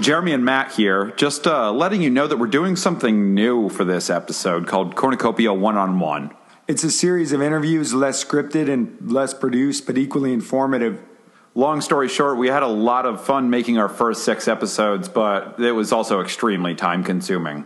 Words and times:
Jeremy 0.00 0.32
and 0.32 0.44
Matt 0.44 0.72
here, 0.72 1.12
just 1.16 1.46
uh, 1.46 1.70
letting 1.72 2.02
you 2.02 2.10
know 2.10 2.26
that 2.26 2.38
we're 2.38 2.46
doing 2.46 2.76
something 2.76 3.34
new 3.34 3.68
for 3.68 3.84
this 3.84 4.10
episode 4.10 4.66
called 4.66 4.96
Cornucopia 4.96 5.52
One 5.52 5.76
on 5.76 6.00
One. 6.00 6.34
It's 6.66 6.82
a 6.84 6.90
series 6.90 7.32
of 7.32 7.42
interviews, 7.42 7.92
less 7.92 8.24
scripted 8.24 8.70
and 8.70 9.12
less 9.12 9.34
produced, 9.34 9.86
but 9.86 9.98
equally 9.98 10.32
informative. 10.32 11.00
Long 11.54 11.80
story 11.80 12.08
short, 12.08 12.38
we 12.38 12.48
had 12.48 12.62
a 12.62 12.68
lot 12.68 13.06
of 13.06 13.24
fun 13.24 13.50
making 13.50 13.78
our 13.78 13.88
first 13.88 14.24
six 14.24 14.48
episodes, 14.48 15.08
but 15.08 15.60
it 15.60 15.72
was 15.72 15.92
also 15.92 16.20
extremely 16.20 16.74
time 16.74 17.04
consuming. 17.04 17.64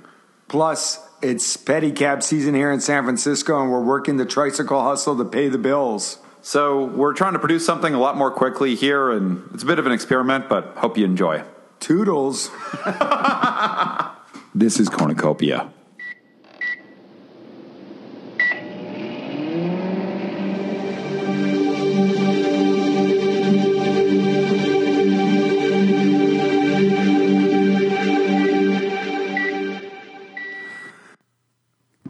Plus, 0.48 1.06
it's 1.22 1.56
pedicab 1.56 2.22
season 2.22 2.54
here 2.54 2.70
in 2.70 2.80
San 2.80 3.04
Francisco, 3.04 3.62
and 3.62 3.70
we're 3.70 3.82
working 3.82 4.16
the 4.16 4.26
tricycle 4.26 4.82
hustle 4.82 5.16
to 5.16 5.24
pay 5.24 5.48
the 5.48 5.58
bills. 5.58 6.18
So 6.42 6.84
we're 6.84 7.14
trying 7.14 7.32
to 7.32 7.38
produce 7.38 7.64
something 7.64 7.94
a 7.94 7.98
lot 7.98 8.16
more 8.16 8.30
quickly 8.30 8.74
here, 8.74 9.10
and 9.10 9.48
it's 9.54 9.62
a 9.62 9.66
bit 9.66 9.78
of 9.78 9.86
an 9.86 9.92
experiment, 9.92 10.48
but 10.48 10.74
hope 10.76 10.98
you 10.98 11.04
enjoy. 11.04 11.44
Toodles. 11.80 12.50
This 14.54 14.80
is 14.80 14.88
Cornucopia. 14.88 15.70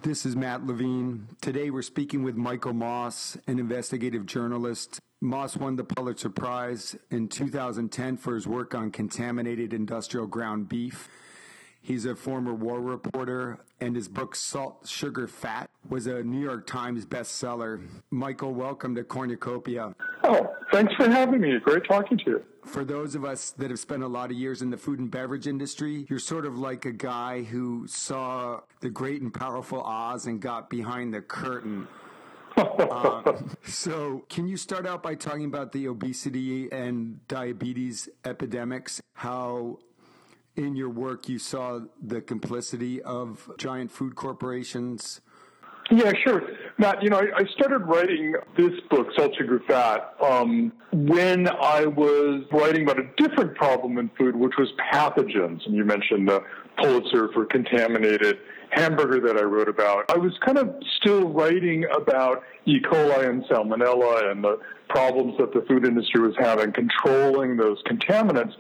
This 0.09 0.25
is 0.25 0.35
Matt 0.35 0.65
Levine. 0.65 1.29
Today 1.43 1.69
we're 1.69 1.83
speaking 1.83 2.23
with 2.23 2.35
Michael 2.35 2.73
Moss, 2.73 3.37
an 3.47 3.59
investigative 3.59 4.25
journalist. 4.25 5.01
Moss 5.21 5.55
won 5.55 5.77
the 5.77 5.85
Pulitzer 5.85 6.31
Prize 6.31 6.97
in 7.11 7.29
2010 7.29 8.17
for 8.17 8.35
his 8.35 8.47
work 8.47 8.75
on 8.75 8.91
contaminated 8.91 9.75
industrial 9.75 10.27
ground 10.27 10.67
beef. 10.67 11.11
He's 11.89 12.05
a 12.05 12.15
former 12.15 12.53
war 12.53 12.83
reporter, 12.83 13.61
and 13.81 13.97
his 13.97 14.09
book 14.09 14.37
Salt, 14.37 14.87
Sugar, 14.87 15.27
Fat 15.27 15.71
was 15.89 16.07
a 16.07 16.23
New 16.23 16.39
York 16.39 16.67
Times 16.67 17.07
bestseller. 17.07 17.81
Michael, 18.11 18.53
welcome 18.53 18.95
to 18.95 19.03
Cornucopia. 19.03 19.95
Oh, 20.23 20.55
thanks 20.71 20.93
for 20.97 21.09
having 21.09 21.41
me. 21.41 21.59
Great 21.59 21.85
talking 21.89 22.19
to 22.19 22.25
you. 22.27 22.45
For 22.67 22.85
those 22.85 23.15
of 23.15 23.25
us 23.25 23.53
that 23.53 23.71
have 23.71 23.79
spent 23.79 24.03
a 24.03 24.07
lot 24.07 24.31
of 24.31 24.37
years 24.37 24.61
in 24.61 24.69
the 24.69 24.77
food 24.77 24.99
and 24.99 25.11
beverage 25.11 25.47
industry, 25.47 26.05
you're 26.11 26.19
sort 26.19 26.45
of 26.45 26.59
like 26.59 26.85
a 26.85 26.93
guy 26.93 27.45
who 27.45 27.87
saw 27.87 28.61
the 28.81 28.91
great 28.91 29.23
and 29.23 29.33
powerful 29.33 29.81
Oz 29.81 30.27
and 30.27 30.43
got 30.43 30.69
behind 30.69 31.15
the 31.15 31.23
curtain. 31.23 31.89
Uh, 32.59 33.37
so, 33.65 34.25
can 34.29 34.49
you 34.49 34.57
start 34.57 34.85
out 34.85 35.01
by 35.01 35.15
talking 35.15 35.45
about 35.45 35.71
the 35.71 35.87
obesity 35.87 36.71
and 36.73 37.21
diabetes 37.29 38.09
epidemics? 38.25 39.01
How, 39.15 39.79
in 40.59 40.77
your 40.77 40.91
work, 40.91 41.29
you 41.29 41.39
saw 41.39 41.81
the 42.03 42.21
complicity 42.21 43.01
of 43.03 43.51
giant 43.59 43.91
food 43.91 44.17
corporations? 44.17 45.21
Yeah, 45.91 46.13
sure. 46.23 46.43
Matt, 46.77 47.03
you 47.03 47.09
know, 47.09 47.17
I, 47.17 47.39
I 47.39 47.45
started 47.57 47.79
writing 47.87 48.35
this 48.57 48.73
book, 48.91 49.09
Salt, 49.17 49.35
Sugar, 49.39 49.63
Fat, 49.67 50.15
um, 50.21 50.71
when 50.93 51.49
I 51.49 51.87
was 51.87 52.45
writing 52.53 52.83
about 52.83 52.99
a 52.99 53.09
different 53.17 53.55
problem 53.55 53.97
in 53.97 54.11
food, 54.19 54.37
which 54.37 54.53
was 54.59 54.69
pathogens. 54.93 55.65
And 55.65 55.75
you 55.75 55.85
mentioned 55.85 56.29
the 56.29 56.43
Pulitzer 56.77 57.33
for 57.33 57.47
contaminated 57.47 58.39
hamburger 58.71 59.21
that 59.27 59.41
I 59.41 59.45
wrote 59.45 59.69
about. 59.69 60.11
I 60.11 60.19
was 60.19 60.33
kind 60.45 60.59
of 60.59 60.75
still 61.01 61.29
writing 61.31 61.87
about 61.97 62.43
E. 62.67 62.81
coli 62.81 63.29
and 63.29 63.43
salmonella 63.45 64.31
and 64.31 64.45
the 64.45 64.61
problems 64.91 65.39
that 65.39 65.55
the 65.55 65.63
food 65.63 65.87
industry 65.87 66.21
was 66.21 66.35
having 66.39 66.73
controlling 66.73 67.57
those 67.57 67.83
contaminants 67.85 68.53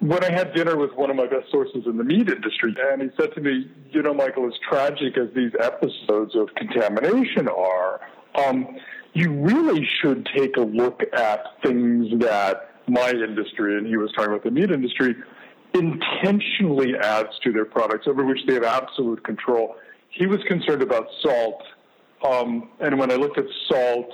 when 0.00 0.24
I 0.24 0.32
had 0.32 0.54
dinner 0.54 0.76
with 0.76 0.92
one 0.94 1.10
of 1.10 1.16
my 1.16 1.26
best 1.26 1.50
sources 1.50 1.84
in 1.86 1.98
the 1.98 2.04
meat 2.04 2.28
industry, 2.28 2.74
and 2.90 3.02
he 3.02 3.08
said 3.18 3.34
to 3.34 3.40
me, 3.40 3.70
You 3.90 4.02
know, 4.02 4.14
Michael, 4.14 4.46
as 4.46 4.54
tragic 4.68 5.16
as 5.18 5.28
these 5.34 5.52
episodes 5.60 6.34
of 6.34 6.48
contamination 6.56 7.48
are, 7.48 8.00
um, 8.34 8.78
you 9.12 9.30
really 9.32 9.86
should 10.00 10.26
take 10.34 10.56
a 10.56 10.62
look 10.62 11.02
at 11.12 11.44
things 11.62 12.18
that 12.20 12.70
my 12.88 13.10
industry, 13.10 13.76
and 13.76 13.86
he 13.86 13.96
was 13.96 14.10
talking 14.12 14.32
about 14.32 14.42
the 14.42 14.50
meat 14.50 14.70
industry, 14.70 15.14
intentionally 15.74 16.94
adds 17.00 17.28
to 17.44 17.52
their 17.52 17.66
products 17.66 18.06
over 18.08 18.24
which 18.24 18.40
they 18.46 18.54
have 18.54 18.64
absolute 18.64 19.22
control. 19.22 19.76
He 20.08 20.26
was 20.26 20.40
concerned 20.48 20.82
about 20.82 21.08
salt, 21.22 21.62
um, 22.26 22.70
and 22.80 22.98
when 22.98 23.12
I 23.12 23.16
looked 23.16 23.38
at 23.38 23.44
salt, 23.68 24.10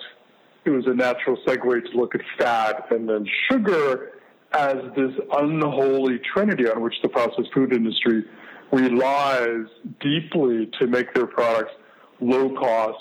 it 0.64 0.70
was 0.70 0.86
a 0.86 0.94
natural 0.94 1.36
segue 1.46 1.90
to 1.92 1.96
look 1.96 2.16
at 2.16 2.20
fat 2.38 2.90
and 2.90 3.08
then 3.08 3.24
sugar 3.48 4.10
as 4.52 4.76
this 4.96 5.12
unholy 5.32 6.18
trinity 6.32 6.68
on 6.68 6.80
which 6.82 6.94
the 7.02 7.08
processed 7.08 7.52
food 7.52 7.72
industry 7.72 8.24
relies 8.72 9.66
deeply 10.00 10.70
to 10.78 10.86
make 10.86 11.12
their 11.14 11.26
products 11.26 11.72
low 12.20 12.50
cost, 12.54 12.98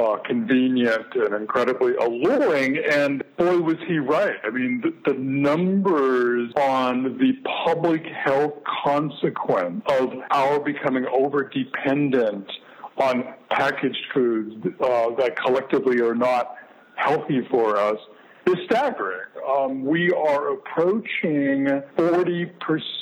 uh, 0.00 0.16
convenient, 0.26 1.06
and 1.14 1.34
incredibly 1.34 1.94
alluring. 1.96 2.78
And 2.90 3.22
boy, 3.36 3.58
was 3.58 3.76
he 3.86 3.98
right. 3.98 4.36
I 4.44 4.50
mean, 4.50 4.82
the, 4.82 5.12
the 5.12 5.18
numbers 5.18 6.52
on 6.56 7.18
the 7.18 7.32
public 7.64 8.04
health 8.04 8.54
consequence 8.84 9.82
of 9.88 10.10
our 10.30 10.60
becoming 10.60 11.06
over 11.06 11.48
dependent 11.48 12.50
on 12.96 13.34
packaged 13.50 14.04
foods 14.12 14.54
uh, 14.80 15.10
that 15.16 15.36
collectively 15.44 16.00
are 16.00 16.14
not 16.14 16.56
healthy 16.96 17.40
for 17.50 17.76
us 17.76 17.98
is 18.46 18.56
staggering. 18.66 19.20
Um, 19.48 19.84
we 19.84 20.10
are 20.10 20.52
approaching 20.52 21.66
40%, 21.96 22.50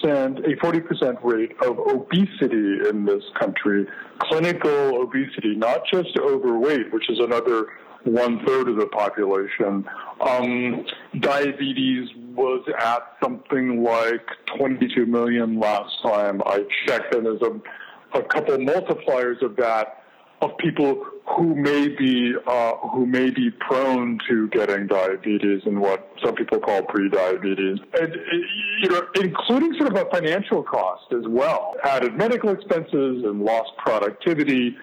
a 0.04 0.56
40% 0.56 1.18
rate 1.22 1.52
of 1.62 1.78
obesity 1.78 2.88
in 2.88 3.04
this 3.04 3.22
country. 3.38 3.86
Clinical 4.20 5.02
obesity, 5.02 5.54
not 5.56 5.82
just 5.92 6.16
overweight, 6.18 6.92
which 6.92 7.08
is 7.10 7.18
another 7.18 7.66
one 8.04 8.44
third 8.44 8.68
of 8.68 8.76
the 8.76 8.86
population. 8.86 9.84
Um, 10.20 10.84
diabetes 11.20 12.08
was 12.34 12.64
at 12.78 13.02
something 13.22 13.82
like 13.82 14.26
22 14.58 15.06
million 15.06 15.60
last 15.60 16.02
time 16.02 16.42
I 16.46 16.64
checked, 16.86 17.14
and 17.14 17.26
there's 17.26 17.42
a, 17.42 18.18
a 18.18 18.22
couple 18.22 18.56
multipliers 18.56 19.42
of 19.42 19.56
that 19.56 20.01
of 20.42 20.58
people 20.58 21.06
who 21.36 21.54
may 21.54 21.88
be 21.88 22.34
uh, 22.46 22.72
who 22.92 23.06
may 23.06 23.30
be 23.30 23.50
prone 23.50 24.18
to 24.28 24.48
getting 24.48 24.88
diabetes 24.88 25.62
and 25.64 25.80
what 25.80 26.10
some 26.22 26.34
people 26.34 26.58
call 26.58 26.82
pre-diabetes, 26.82 27.78
and 27.94 28.16
you 28.82 28.88
know, 28.88 29.06
including 29.14 29.72
sort 29.78 29.96
of 29.96 30.06
a 30.06 30.10
financial 30.10 30.62
cost 30.62 31.12
as 31.12 31.24
well. 31.28 31.76
Added 31.84 32.14
medical 32.14 32.50
expenses 32.50 33.24
and 33.24 33.42
lost 33.42 33.70
productivity 33.78 34.76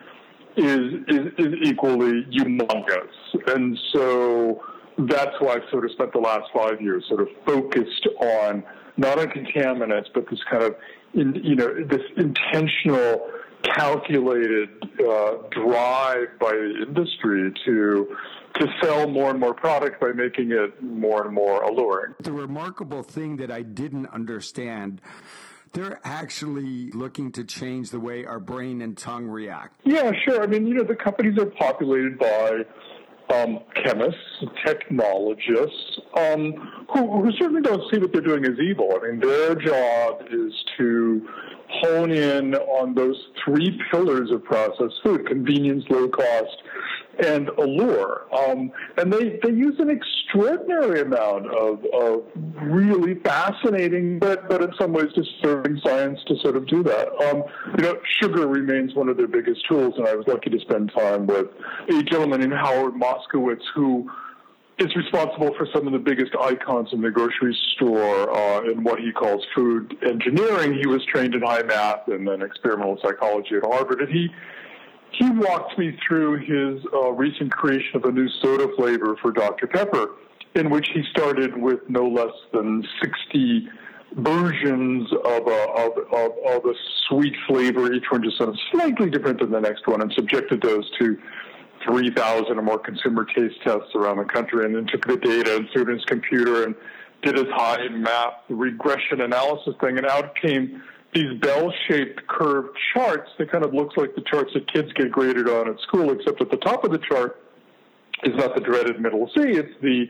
is 0.55 0.93
is, 1.07 1.27
is 1.37 1.53
equally 1.61 2.23
humongous, 2.31 3.11
and 3.47 3.77
so 3.91 4.63
that's 4.97 5.35
why 5.39 5.55
I've 5.55 5.69
sort 5.69 5.85
of 5.85 5.91
spent 5.91 6.13
the 6.13 6.19
last 6.19 6.49
five 6.55 6.81
years 6.81 7.05
sort 7.07 7.21
of 7.21 7.27
focused 7.45 8.07
on 8.21 8.63
not 8.95 9.19
on 9.19 9.27
contaminants, 9.27 10.07
but 10.13 10.29
this 10.29 10.39
kind 10.49 10.63
of 10.63 10.75
in, 11.13 11.35
you 11.43 11.55
know 11.55 11.83
this 11.85 12.01
intentional 12.17 13.29
calculated 13.63 14.69
uh, 14.99 15.35
drive 15.51 16.27
by 16.39 16.51
the 16.51 16.85
industry 16.87 17.53
to 17.65 18.15
to 18.55 18.67
sell 18.81 19.07
more 19.07 19.29
and 19.29 19.39
more 19.39 19.53
product 19.53 20.01
by 20.01 20.11
making 20.11 20.51
it 20.51 20.81
more 20.81 21.25
and 21.25 21.33
more 21.33 21.61
alluring. 21.63 22.15
The 22.19 22.31
remarkable 22.31 23.03
thing 23.03 23.37
that 23.37 23.51
I 23.51 23.61
didn't 23.61 24.07
understand. 24.07 25.01
They're 25.71 25.99
actually 26.03 26.89
looking 26.91 27.31
to 27.33 27.43
change 27.43 27.91
the 27.91 27.99
way 27.99 28.25
our 28.25 28.39
brain 28.39 28.81
and 28.81 28.97
tongue 28.97 29.27
react. 29.27 29.79
Yeah, 29.83 30.11
sure. 30.25 30.41
I 30.41 30.47
mean, 30.47 30.65
you 30.65 30.73
know, 30.73 30.83
the 30.83 30.95
companies 30.95 31.37
are 31.37 31.45
populated 31.45 32.17
by 32.17 32.65
um, 33.31 33.59
chemists, 33.75 34.43
technologists, 34.65 35.98
um, 36.17 36.85
who, 36.93 37.23
who 37.23 37.31
certainly 37.33 37.61
don't 37.61 37.83
see 37.91 37.99
what 37.99 38.11
they're 38.11 38.21
doing 38.21 38.45
as 38.45 38.59
evil. 38.59 38.89
I 38.95 39.07
mean, 39.07 39.19
their 39.19 39.55
job 39.55 40.23
is 40.31 40.53
to 40.77 41.27
hone 41.69 42.11
in 42.11 42.55
on 42.55 42.95
those 42.95 43.27
three 43.43 43.79
pillars 43.91 44.31
of 44.31 44.43
processed 44.43 44.95
food 45.03 45.27
convenience, 45.27 45.83
low 45.89 46.09
cost, 46.09 46.57
and 47.19 47.49
allure. 47.49 48.25
Um, 48.33 48.71
and 48.97 49.11
they, 49.11 49.39
they 49.43 49.49
use 49.49 49.75
an 49.79 49.89
extraordinary 49.89 51.01
amount 51.01 51.47
of, 51.53 51.85
of 51.93 52.23
really 52.61 53.19
fascinating, 53.19 54.19
but, 54.19 54.49
but 54.49 54.63
in 54.63 54.73
some 54.79 54.93
ways 54.93 55.11
disturbing 55.13 55.79
science 55.83 56.19
to 56.27 56.37
sort 56.39 56.55
of 56.55 56.65
do 56.67 56.81
that. 56.83 57.09
Um, 57.29 57.43
you 57.77 57.83
know, 57.83 57.99
sugar 58.19 58.47
remains 58.47 58.95
one 58.95 59.09
of 59.09 59.17
their 59.17 59.27
biggest 59.27 59.67
tools, 59.67 59.93
and 59.97 60.07
I 60.07 60.15
was 60.15 60.25
lucky 60.27 60.49
to 60.49 60.59
spend 60.59 60.91
time 60.97 61.27
with 61.27 61.47
a 61.89 62.03
gentleman 62.03 62.39
named 62.41 62.53
Howard 62.53 62.93
Moskowitz 62.93 63.63
who 63.75 64.09
is 64.79 64.95
responsible 64.95 65.53
for 65.57 65.67
some 65.73 65.85
of 65.87 65.93
the 65.93 65.99
biggest 65.99 66.31
icons 66.41 66.89
in 66.93 67.01
the 67.01 67.11
grocery 67.11 67.57
store 67.75 68.31
uh, 68.35 68.63
in 68.63 68.83
what 68.83 68.99
he 68.99 69.11
calls 69.11 69.45
food 69.55 69.95
engineering. 70.07 70.73
He 70.73 70.87
was 70.87 71.05
trained 71.05 71.35
in 71.35 71.41
high 71.41 71.63
math 71.63 72.07
and 72.07 72.27
then 72.27 72.41
experimental 72.41 72.97
psychology 73.03 73.55
at 73.55 73.63
Harvard, 73.63 74.01
and 74.01 74.09
he 74.09 74.29
he 75.11 75.29
walked 75.31 75.77
me 75.77 75.97
through 76.07 76.37
his 76.37 76.85
uh, 76.93 77.11
recent 77.11 77.51
creation 77.51 77.95
of 77.95 78.05
a 78.05 78.11
new 78.11 78.29
soda 78.41 78.67
flavor 78.77 79.17
for 79.21 79.31
Dr. 79.31 79.67
Pepper, 79.67 80.11
in 80.55 80.69
which 80.69 80.87
he 80.93 81.03
started 81.09 81.57
with 81.57 81.79
no 81.89 82.07
less 82.07 82.33
than 82.53 82.87
60 83.01 83.67
versions 84.17 85.11
of 85.25 85.47
a, 85.47 85.67
of, 85.77 85.91
of, 86.11 86.31
of 86.47 86.65
a 86.65 86.73
sweet 87.07 87.35
flavor. 87.47 87.91
Each 87.91 88.05
one 88.09 88.23
just 88.23 88.37
sort 88.37 88.49
of 88.49 88.55
slightly 88.71 89.09
different 89.09 89.39
than 89.39 89.51
the 89.51 89.59
next 89.59 89.87
one, 89.87 90.01
and 90.01 90.11
subjected 90.13 90.61
those 90.61 90.89
to 90.99 91.17
3,000 91.89 92.57
or 92.57 92.61
more 92.61 92.79
consumer 92.79 93.25
taste 93.25 93.55
tests 93.63 93.95
around 93.95 94.17
the 94.17 94.25
country, 94.25 94.65
and 94.65 94.75
then 94.75 94.85
took 94.85 95.05
the 95.07 95.17
data 95.17 95.55
in 95.55 95.87
his 95.87 96.05
computer 96.05 96.63
and 96.63 96.75
did 97.23 97.35
his 97.35 97.47
high 97.51 97.87
map 97.89 98.43
regression 98.49 99.21
analysis 99.21 99.73
thing, 99.81 99.97
and 99.97 100.05
out 100.05 100.35
came 100.35 100.81
these 101.13 101.39
bell-shaped 101.39 102.27
curved 102.27 102.69
charts 102.93 103.29
that 103.39 103.51
kind 103.51 103.65
of 103.65 103.73
looks 103.73 103.97
like 103.97 104.13
the 104.13 104.21
charts 104.21 104.51
that 104.53 104.71
kids 104.71 104.93
get 104.93 105.11
graded 105.11 105.49
on 105.49 105.67
at 105.67 105.79
school, 105.79 106.11
except 106.11 106.39
at 106.39 106.51
the 106.51 106.57
top 106.57 106.83
of 106.83 106.91
the 106.91 106.99
chart 106.99 107.41
is 108.23 108.35
not 108.35 108.53
the 108.53 108.61
dreaded 108.61 108.99
middle 109.01 109.27
C, 109.35 109.41
it's 109.41 109.73
the 109.81 110.07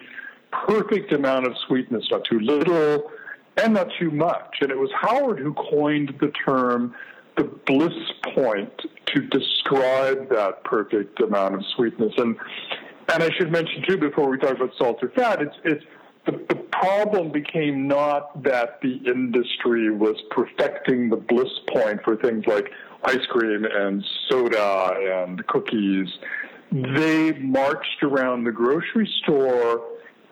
perfect 0.52 1.14
amount 1.14 1.46
of 1.48 1.54
sweetness, 1.68 2.04
not 2.12 2.26
too 2.26 2.40
little 2.40 3.10
and 3.58 3.74
not 3.74 3.88
too 4.00 4.12
much. 4.12 4.58
And 4.62 4.72
it 4.72 4.78
was 4.78 4.90
Howard 5.00 5.40
who 5.40 5.54
coined 5.54 6.16
the 6.20 6.32
term 6.46 6.96
the 7.40 7.46
bliss 7.66 7.94
point 8.36 8.72
to 9.06 9.22
describe 9.22 10.30
that 10.30 10.62
perfect 10.66 11.22
amount 11.22 11.56
of 11.56 11.62
sweetness. 11.76 12.14
And 12.18 12.36
and 13.12 13.24
I 13.24 13.30
should 13.38 13.52
mention 13.52 13.84
too 13.88 13.98
before 13.98 14.30
we 14.30 14.38
talk 14.38 14.58
about 14.58 14.72
salt 14.78 15.00
or 15.02 15.10
fat, 15.10 15.42
it's 15.42 15.56
it's 15.64 15.86
the, 16.26 16.34
the 16.50 16.56
problem 16.56 17.32
became 17.32 17.88
not 17.88 18.44
that 18.44 18.80
the 18.82 19.00
industry 19.06 19.90
was 19.90 20.16
perfecting 20.32 21.10
the 21.10 21.16
bliss 21.16 21.50
point 21.74 22.02
for 22.04 22.18
things 22.18 22.46
like 22.46 22.70
ice 23.04 23.26
cream 23.30 23.66
and 23.66 24.06
soda 24.28 25.24
and 25.24 25.46
cookies. 25.48 26.08
They 26.72 27.32
marched 27.40 28.04
around 28.04 28.44
the 28.44 28.52
grocery 28.52 29.10
store 29.24 29.82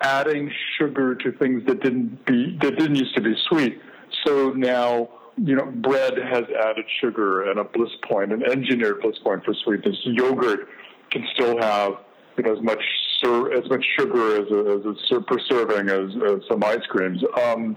adding 0.01 0.51
sugar 0.77 1.15
to 1.15 1.31
things 1.31 1.65
that 1.65 1.81
didn't 1.81 2.25
be 2.25 2.57
that 2.61 2.77
didn't 2.77 2.95
used 2.95 3.15
to 3.15 3.21
be 3.21 3.33
sweet. 3.49 3.81
So 4.25 4.51
now 4.51 5.09
you 5.37 5.55
know 5.55 5.65
bread 5.65 6.17
has 6.17 6.43
added 6.63 6.85
sugar 7.01 7.49
and 7.49 7.59
a 7.59 7.63
bliss 7.63 7.91
point, 8.07 8.33
an 8.33 8.43
engineered 8.43 9.01
bliss 9.01 9.17
point 9.23 9.43
for 9.43 9.53
sweetness. 9.63 9.95
Yogurt 10.03 10.67
can 11.11 11.25
still 11.33 11.59
have 11.61 11.93
you 12.37 12.43
know 12.43 12.53
as 12.55 12.61
much 12.63 12.81
as 13.23 13.69
much 13.69 13.83
sugar 13.97 14.41
as 14.41 14.51
a, 14.51 14.79
as 14.79 15.11
a 15.11 15.21
per 15.21 15.39
serving 15.49 15.89
as, 15.89 16.11
as 16.29 16.47
some 16.47 16.63
ice 16.63 16.85
creams. 16.87 17.23
Um, 17.43 17.75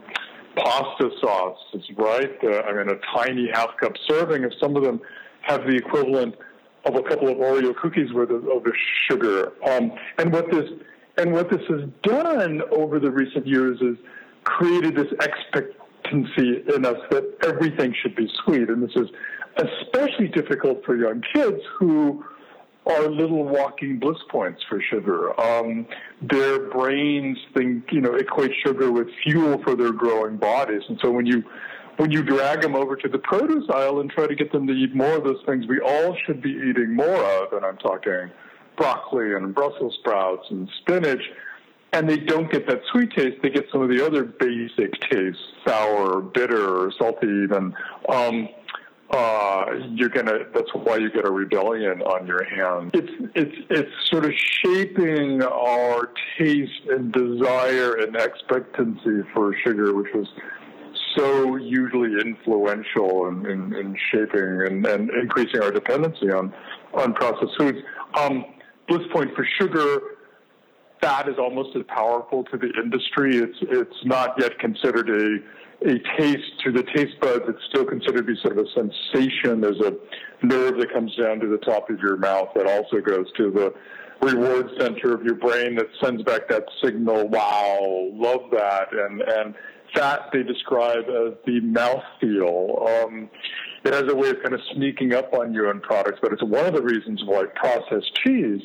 pasta 0.56 1.10
sauce 1.20 1.58
is 1.74 1.84
right. 1.96 2.36
Uh, 2.42 2.60
I 2.60 2.72
mean, 2.72 2.90
a 2.90 2.98
tiny 3.16 3.48
half 3.52 3.76
cup 3.80 3.92
serving 4.08 4.44
of 4.44 4.52
some 4.60 4.76
of 4.76 4.82
them 4.82 5.00
have 5.42 5.62
the 5.62 5.76
equivalent 5.76 6.34
of 6.84 6.94
a 6.94 7.02
couple 7.02 7.28
of 7.28 7.38
Oreo 7.38 7.74
cookies 7.76 8.12
worth 8.12 8.30
of, 8.30 8.46
of 8.48 8.64
sugar. 9.08 9.52
Um, 9.66 9.92
and 10.18 10.32
what 10.32 10.50
this 10.50 10.68
and 11.16 11.32
what 11.32 11.50
this 11.50 11.60
has 11.68 11.88
done 12.02 12.62
over 12.70 12.98
the 12.98 13.10
recent 13.10 13.46
years 13.46 13.80
is 13.80 13.96
created 14.44 14.96
this 14.96 15.12
expectancy 16.10 16.62
in 16.74 16.84
us 16.84 16.98
that 17.10 17.36
everything 17.44 17.94
should 18.02 18.14
be 18.16 18.28
sweet. 18.44 18.68
And 18.68 18.82
this 18.82 18.94
is 18.96 19.08
especially 19.56 20.28
difficult 20.28 20.84
for 20.84 20.96
young 20.96 21.22
kids 21.34 21.60
who 21.78 22.24
are 22.86 23.08
little 23.08 23.44
walking 23.44 23.98
bliss 23.98 24.16
points 24.30 24.62
for 24.68 24.80
sugar. 24.90 25.38
Um, 25.40 25.86
their 26.22 26.70
brains 26.70 27.38
think, 27.54 27.84
you 27.92 28.00
know, 28.00 28.14
equate 28.14 28.52
sugar 28.64 28.90
with 28.90 29.08
fuel 29.22 29.62
for 29.62 29.74
their 29.76 29.92
growing 29.92 30.36
bodies. 30.36 30.82
And 30.88 30.98
so 31.02 31.10
when 31.10 31.26
you 31.26 31.42
when 31.96 32.10
you 32.10 32.22
drag 32.22 32.62
them 32.62 32.74
over 32.74 32.96
to 32.96 33.08
the 33.08 33.18
produce 33.18 33.68
aisle 33.68 34.00
and 34.00 34.10
try 34.10 34.26
to 34.26 34.34
get 34.34 34.50
them 34.52 34.66
to 34.66 34.72
eat 34.72 34.94
more 34.94 35.16
of 35.16 35.24
those 35.24 35.42
things 35.44 35.66
we 35.66 35.80
all 35.80 36.16
should 36.24 36.40
be 36.40 36.48
eating 36.48 36.94
more 36.94 37.22
of, 37.22 37.52
and 37.52 37.64
I'm 37.64 37.76
talking 37.76 38.30
broccoli 38.78 39.34
and 39.34 39.54
Brussels 39.54 39.94
sprouts 40.00 40.46
and 40.48 40.66
spinach, 40.80 41.20
and 41.92 42.08
they 42.08 42.19
don't 42.19 42.50
get 42.50 42.66
that 42.69 42.82
sweet 42.92 43.10
taste. 43.12 43.38
They 43.42 43.50
get 43.50 43.66
some 43.72 43.82
of 43.82 43.88
the 43.88 44.04
other 44.04 44.25
basic 44.25 45.00
tastes, 45.10 45.42
sour, 45.66 46.20
bitter, 46.20 46.92
salty, 46.98 47.26
even. 47.26 47.75
Um, 48.08 48.48
uh, 49.10 49.64
you're 49.94 50.08
gonna. 50.08 50.44
That's 50.54 50.72
why 50.72 50.98
you 50.98 51.10
get 51.10 51.26
a 51.26 51.31
rebellion 51.31 52.00
on 52.02 52.28
your 52.28 52.44
hands. 52.44 52.92
It's 52.94 53.32
it's 53.34 53.56
it's 53.69 54.08
sort 54.08 54.25
of 54.25 54.32
shaping 54.37 55.42
our 55.42 56.12
taste 56.38 56.87
and 56.88 57.12
desire 57.12 57.96
and 57.96 58.14
expectancy 58.14 59.22
for 59.34 59.52
sugar, 59.64 59.94
which 59.94 60.14
was 60.14 60.28
so 61.16 61.56
hugely 61.56 62.20
influential 62.20 63.26
in, 63.26 63.46
in, 63.46 63.75
in 63.75 63.96
shaping 64.12 64.62
and, 64.69 64.86
and, 64.86 65.10
increasing 65.10 65.60
our 65.60 65.72
dependency 65.72 66.31
on 66.31 66.54
on 66.94 67.12
processed 67.14 67.52
foods. 67.58 67.78
Um, 68.14 68.44
bliss 68.86 69.02
point 69.12 69.34
for 69.34 69.44
sugar, 69.58 70.00
fat 71.00 71.29
is 71.29 71.37
almost 71.38 71.76
as 71.76 71.82
powerful 71.88 72.44
to 72.44 72.56
the 72.56 72.70
industry. 72.82 73.37
It's 73.37 73.58
it's 73.62 74.05
not 74.05 74.35
yet 74.38 74.58
considered 74.58 75.08
a 75.08 75.88
a 75.88 75.99
taste 76.19 76.61
to 76.64 76.73
the 76.73 76.82
taste 76.94 77.19
buds. 77.20 77.44
It's 77.49 77.64
still 77.70 77.87
considered 77.87 78.26
to 78.26 78.35
be 78.35 78.41
sort 78.43 78.58
of 78.58 78.67
a 78.67 78.70
sensation. 78.75 79.61
There's 79.61 79.81
a 79.81 79.97
nerve 80.43 80.79
that 80.79 80.93
comes 80.93 81.14
down 81.17 81.41
to 81.41 81.47
the 81.47 81.56
top 81.58 81.88
of 81.88 81.99
your 82.00 82.17
mouth 82.19 82.49
that 82.55 82.67
also 82.67 83.00
goes 83.00 83.26
to 83.38 83.50
the 83.50 83.75
reward 84.20 84.69
center 84.79 85.14
of 85.14 85.25
your 85.25 85.37
brain 85.37 85.76
that 85.76 85.87
sends 86.02 86.23
back 86.23 86.49
that 86.49 86.64
signal. 86.85 87.29
Wow, 87.29 88.11
love 88.12 88.50
that. 88.53 88.88
And 88.93 89.23
and 89.23 89.55
fat 89.94 90.29
they 90.32 90.43
describe 90.43 91.05
as 91.08 91.35
the 91.46 91.61
mouth 91.61 92.05
feel. 92.20 92.87
Um, 92.87 93.31
it 93.82 93.94
has 93.94 94.05
a 94.08 94.14
way 94.14 94.29
of 94.29 94.43
kind 94.43 94.55
of 94.55 94.61
sneaking 94.75 95.14
up 95.14 95.32
on 95.32 95.55
you 95.55 95.70
in 95.70 95.81
products, 95.81 96.19
but 96.20 96.32
it's 96.32 96.43
one 96.43 96.67
of 96.67 96.75
the 96.75 96.82
reasons 96.82 97.23
why 97.25 97.44
processed 97.55 98.14
cheese 98.23 98.61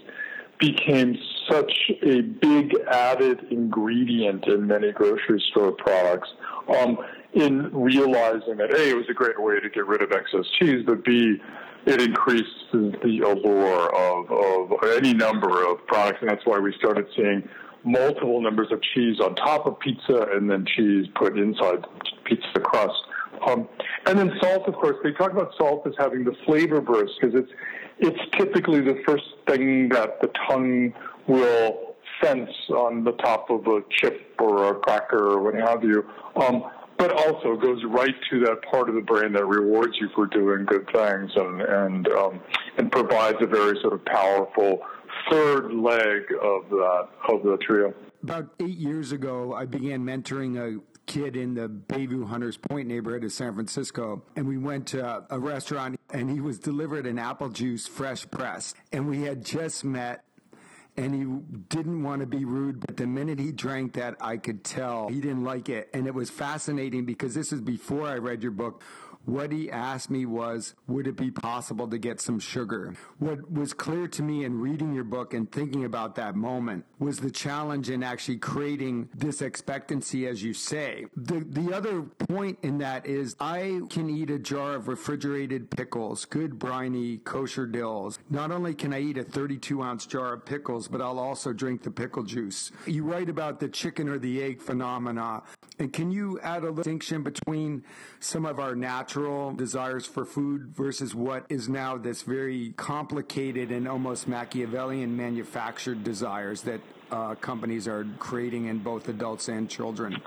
became 0.60 1.18
such 1.50 1.92
a 2.02 2.22
big 2.22 2.76
added 2.90 3.46
ingredient 3.52 4.46
in 4.48 4.68
many 4.68 4.92
grocery 4.92 5.44
store 5.52 5.72
products. 5.72 6.30
Um, 6.68 6.98
in 7.34 7.70
realizing 7.74 8.58
that 8.58 8.72
A, 8.72 8.90
it 8.90 8.96
was 8.96 9.06
a 9.10 9.14
great 9.14 9.42
way 9.42 9.60
to 9.60 9.70
get 9.70 9.86
rid 9.86 10.02
of 10.02 10.12
excess 10.12 10.46
cheese, 10.60 10.84
but 10.86 11.04
B, 11.04 11.38
it 11.86 12.02
increases 12.02 12.48
the 12.72 13.20
allure 13.26 13.94
of, 13.94 14.32
of 14.32 14.98
any 14.98 15.14
number 15.14 15.70
of 15.70 15.86
products, 15.86 16.20
and 16.22 16.30
that's 16.30 16.46
why 16.46 16.58
we 16.58 16.74
started 16.80 17.06
seeing 17.16 17.48
multiple 17.84 18.42
numbers 18.42 18.72
of 18.72 18.82
cheese 18.82 19.20
on 19.20 19.36
top 19.36 19.68
of 19.68 19.80
pizza 19.80 20.28
and 20.34 20.50
then 20.50 20.66
cheese 20.66 21.06
put 21.16 21.38
inside 21.38 21.86
pizza 22.24 22.60
crust. 22.60 22.96
Um, 23.48 23.68
and 24.06 24.18
then 24.18 24.32
salt, 24.42 24.68
of 24.68 24.76
course, 24.76 24.98
they 25.04 25.12
talk 25.12 25.32
about 25.32 25.52
salt 25.58 25.86
as 25.88 25.94
having 25.98 26.24
the 26.24 26.36
flavor 26.46 26.82
burst 26.82 27.14
because 27.20 27.36
it's 27.40 27.52
it's 27.98 28.20
typically 28.38 28.82
the 28.82 29.02
first 29.08 29.24
thing 29.48 29.90
that 29.90 30.20
the 30.22 30.30
tongue 30.50 30.94
will 31.28 31.96
sense 32.22 32.50
on 32.70 33.04
the 33.04 33.14
top 33.14 33.50
of 33.50 33.66
a 33.68 33.82
chip 33.90 34.36
or 34.40 34.70
a 34.70 34.76
cracker 34.76 35.32
or 35.32 35.42
what 35.42 35.56
have 35.56 35.84
you. 35.84 36.06
Um, 36.36 36.64
but 36.98 37.12
also 37.12 37.56
goes 37.58 37.84
right 37.86 38.16
to 38.30 38.40
that 38.42 38.62
part 38.72 38.88
of 38.88 38.96
the 38.96 39.02
brain 39.02 39.34
that 39.34 39.46
rewards 39.46 39.94
you 40.00 40.10
for 40.16 40.28
doing 40.28 40.66
good 40.66 40.88
things 40.94 41.32
and 41.36 41.62
and 41.62 42.08
um, 42.10 42.40
and 42.78 42.92
provides 42.92 43.38
a 43.42 43.48
very 43.48 43.78
sort 43.82 43.94
of 43.94 44.06
powerful 44.06 44.80
third 45.30 45.74
leg 45.74 46.24
of 46.42 46.70
that 46.70 47.08
of 47.30 47.44
the 47.44 47.58
trio. 47.62 47.94
About 48.24 48.50
eight 48.60 48.78
years 48.78 49.12
ago, 49.12 49.54
I 49.54 49.66
began 49.66 50.04
mentoring 50.04 50.58
a 50.58 50.80
kid 51.06 51.36
in 51.36 51.54
the 51.54 51.68
Bayview 51.70 52.28
Hunters 52.28 52.58
Point 52.58 52.88
neighborhood 52.88 53.24
of 53.24 53.32
San 53.32 53.54
Francisco, 53.54 54.24
and 54.36 54.48
we 54.48 54.58
went 54.58 54.88
to 54.88 55.26
a 55.30 55.40
restaurant, 55.40 56.00
and 56.12 56.30
he 56.30 56.42
was 56.42 56.60
delivered 56.60 57.06
an 57.06 57.20
apple 57.20 57.50
juice 57.50 57.88
fresh 57.88 58.30
pressed, 58.30 58.76
and 58.92 59.08
we 59.08 59.22
had 59.22 59.46
just 59.46 59.84
met. 59.84 60.22
And 60.98 61.14
he 61.14 61.26
didn't 61.68 62.04
want 62.04 62.22
to 62.22 62.26
be 62.26 62.46
rude, 62.46 62.80
but 62.80 62.96
the 62.96 63.06
minute 63.06 63.38
he 63.38 63.52
drank 63.52 63.96
that, 63.96 64.16
I 64.22 64.38
could 64.38 64.64
tell 64.64 65.10
he 65.10 65.20
didn't 65.20 65.44
like 65.44 65.68
it. 65.68 65.90
And 65.94 66.08
it 66.08 66.14
was 66.14 66.30
fascinating 66.30 67.04
because 67.04 67.34
this 67.34 67.52
is 67.52 67.60
before 67.60 68.08
I 68.08 68.16
read 68.16 68.42
your 68.42 68.54
book 68.54 68.82
what 69.26 69.52
he 69.52 69.72
asked 69.72 70.10
me 70.10 70.26
was, 70.26 70.76
would 70.88 71.08
it 71.08 71.16
be 71.16 71.32
possible 71.32 71.88
to 71.88 71.98
get 71.98 72.22
some 72.22 72.40
sugar? 72.40 72.94
What 73.20 73.52
was 73.52 73.74
clear 73.74 74.08
to 74.08 74.24
me 74.24 74.46
in 74.46 74.60
reading 74.60 74.94
your 74.94 75.04
book 75.04 75.34
and 75.34 75.52
thinking 75.52 75.86
about 75.86 76.16
that 76.16 76.36
moment 76.36 76.86
was 77.00 77.20
the 77.20 77.32
challenge 77.32 77.90
in 77.90 78.04
actually 78.04 78.38
creating 78.38 79.10
this 79.16 79.42
expectancy, 79.42 80.28
as 80.28 80.44
you 80.44 80.54
say. 80.54 81.06
The, 81.16 81.40
the 81.40 81.74
other 81.74 82.02
point 82.02 82.60
in 82.62 82.78
that 82.80 83.06
is 83.06 83.36
I 83.40 83.82
can 83.90 84.10
eat 84.10 84.30
a 84.30 84.40
jar 84.40 84.76
of 84.76 84.88
refrigerated 84.88 85.70
pickles, 85.72 86.26
good 86.26 86.60
briny 86.60 87.18
kosher 87.18 87.66
dills. 87.66 88.20
Not 88.30 88.52
only 88.52 88.74
can 88.74 88.94
I 88.94 89.02
eat 89.02 89.18
a 89.18 89.24
32 89.24 89.82
ounce 89.82 90.06
jar 90.06 90.34
of 90.34 90.46
pickles, 90.46 90.88
but 90.88 91.02
I'll 91.02 91.20
also 91.20 91.52
drink 91.54 91.84
the 91.84 91.92
pickle 91.92 92.24
juice. 92.24 92.72
You 92.86 93.04
write 93.04 93.30
about 93.30 93.60
the 93.60 93.70
chicken 93.70 94.08
or 94.08 94.20
the 94.20 94.42
egg 94.44 94.62
phenomena. 94.62 95.44
And 95.80 95.92
can 95.92 96.12
you 96.12 96.40
add 96.42 96.64
a 96.64 96.72
distinction 96.72 97.24
between 97.24 97.84
some 98.20 98.46
of 98.46 98.60
our 98.60 98.76
natural 98.76 99.15
desires 99.56 100.06
for 100.06 100.26
food 100.26 100.68
versus 100.76 101.16
what 101.16 101.46
is 101.50 101.70
now 101.70 101.98
this 101.98 102.22
very 102.22 102.74
complicated 102.78 103.72
and 103.72 103.88
almost 103.88 104.28
Machiavellian 104.28 105.16
manufactured 105.16 106.04
desires 106.04 106.62
that 106.64 106.82
uh, 107.12 107.36
companies 107.36 107.88
are 107.88 108.06
creating 108.20 108.66
in 108.66 108.80
both 108.80 109.08
adults 109.08 109.48
and 109.48 109.70
children? 109.70 110.22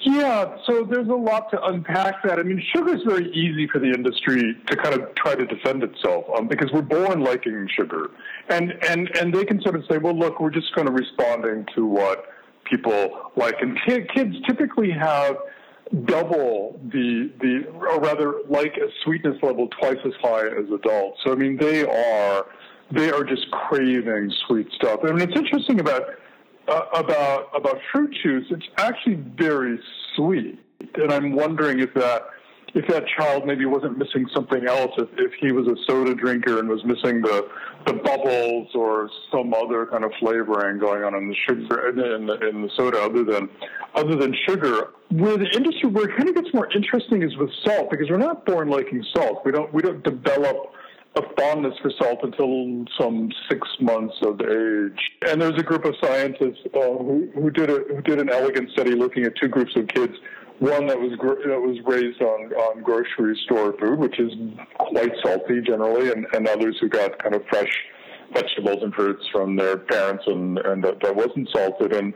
Yeah, 0.00 0.56
so 0.66 0.84
there's 0.84 1.08
a 1.08 1.14
lot 1.14 1.50
to 1.50 1.62
unpack 1.64 2.24
that. 2.24 2.40
I 2.40 2.42
mean, 2.42 2.60
sugar 2.74 2.94
is 2.94 3.02
very 3.06 3.30
easy 3.32 3.68
for 3.68 3.78
the 3.78 3.86
industry 3.86 4.56
to 4.66 4.76
kind 4.76 5.00
of 5.00 5.14
try 5.14 5.36
to 5.36 5.46
defend 5.46 5.84
itself 5.84 6.24
um, 6.36 6.48
because 6.48 6.72
we're 6.72 6.82
born 6.82 7.22
liking 7.22 7.68
sugar, 7.76 8.10
and 8.48 8.72
and 8.88 9.16
and 9.16 9.32
they 9.32 9.44
can 9.44 9.60
sort 9.62 9.76
of 9.76 9.84
say, 9.88 9.98
well, 9.98 10.18
look, 10.18 10.40
we're 10.40 10.50
just 10.50 10.74
kind 10.74 10.88
of 10.88 10.94
responding 10.94 11.66
to 11.76 11.86
what 11.86 12.24
people 12.64 13.30
like, 13.36 13.54
and 13.60 13.78
kids 13.86 14.34
typically 14.44 14.90
have 14.90 15.36
double 16.04 16.80
the 16.92 17.30
the 17.40 17.68
or 17.70 18.00
rather 18.00 18.40
like 18.48 18.76
a 18.76 18.88
sweetness 19.04 19.36
level 19.42 19.68
twice 19.78 19.98
as 20.04 20.12
high 20.22 20.46
as 20.46 20.70
adults. 20.72 21.20
So 21.24 21.32
I 21.32 21.34
mean 21.34 21.56
they 21.58 21.84
are 21.84 22.46
they 22.90 23.10
are 23.10 23.24
just 23.24 23.50
craving 23.50 24.32
sweet 24.46 24.68
stuff. 24.74 25.00
I 25.02 25.12
mean 25.12 25.20
it's 25.20 25.36
interesting 25.36 25.80
about 25.80 26.02
uh, 26.68 26.82
about 26.94 27.48
about 27.54 27.78
fruit 27.92 28.14
juice. 28.22 28.46
It's 28.50 28.66
actually 28.78 29.16
very 29.36 29.78
sweet, 30.16 30.58
and 30.94 31.12
I'm 31.12 31.32
wondering 31.32 31.80
if 31.80 31.92
that 31.94 32.22
if 32.74 32.86
that 32.88 33.04
child 33.18 33.46
maybe 33.46 33.66
wasn't 33.66 33.98
missing 33.98 34.26
something 34.34 34.66
else, 34.66 34.92
if, 34.96 35.08
if 35.18 35.32
he 35.40 35.52
was 35.52 35.66
a 35.66 35.76
soda 35.86 36.14
drinker 36.14 36.58
and 36.58 36.68
was 36.68 36.82
missing 36.84 37.20
the 37.20 37.48
the 37.86 37.94
bubbles 37.94 38.68
or 38.74 39.10
some 39.30 39.52
other 39.52 39.86
kind 39.86 40.04
of 40.04 40.12
flavoring 40.20 40.78
going 40.78 41.02
on 41.02 41.14
in 41.14 41.28
the 41.28 41.34
sugar 41.46 41.88
in 41.88 42.26
the, 42.26 42.48
in 42.48 42.62
the 42.62 42.70
soda 42.76 43.02
other 43.02 43.24
than 43.24 43.48
other 43.94 44.16
than 44.16 44.34
sugar. 44.46 44.90
Where 45.10 45.36
the 45.36 45.50
industry 45.54 45.90
where 45.90 46.08
it 46.08 46.16
kind 46.16 46.28
of 46.28 46.34
gets 46.34 46.54
more 46.54 46.68
interesting 46.74 47.22
is 47.22 47.36
with 47.36 47.50
salt 47.64 47.90
because 47.90 48.08
we're 48.08 48.16
not 48.16 48.46
born 48.46 48.70
liking 48.70 49.04
salt. 49.14 49.42
We 49.44 49.52
don't 49.52 49.72
we 49.74 49.82
don't 49.82 50.02
develop 50.02 50.72
a 51.14 51.22
fondness 51.38 51.74
for 51.82 51.90
salt 52.00 52.20
until 52.22 52.86
some 52.98 53.30
six 53.50 53.68
months 53.80 54.14
of 54.22 54.40
age. 54.40 54.98
And 55.28 55.42
there's 55.42 55.58
a 55.58 55.62
group 55.62 55.84
of 55.84 55.94
scientists 56.02 56.60
uh, 56.74 56.78
who, 56.78 57.30
who 57.34 57.50
did 57.50 57.68
a, 57.68 57.84
who 57.94 58.00
did 58.00 58.18
an 58.18 58.30
elegant 58.30 58.70
study 58.70 58.92
looking 58.92 59.24
at 59.24 59.36
two 59.36 59.48
groups 59.48 59.76
of 59.76 59.88
kids 59.88 60.14
one 60.62 60.86
that 60.86 60.98
was 60.98 61.10
that 61.10 61.60
was 61.60 61.78
raised 61.84 62.22
on 62.22 62.52
on 62.52 62.82
grocery 62.82 63.38
store 63.44 63.74
food, 63.78 63.98
which 63.98 64.18
is 64.20 64.32
quite 64.78 65.12
salty 65.22 65.60
generally, 65.60 66.10
and, 66.10 66.26
and 66.32 66.46
others 66.46 66.76
who 66.80 66.88
got 66.88 67.18
kind 67.18 67.34
of 67.34 67.42
fresh 67.50 67.72
vegetables 68.32 68.82
and 68.82 68.94
fruits 68.94 69.24
from 69.32 69.56
their 69.56 69.76
parents 69.76 70.24
and 70.26 70.58
and 70.58 70.84
that, 70.84 71.00
that 71.02 71.14
wasn't 71.14 71.48
salted 71.52 71.92
and 71.92 72.14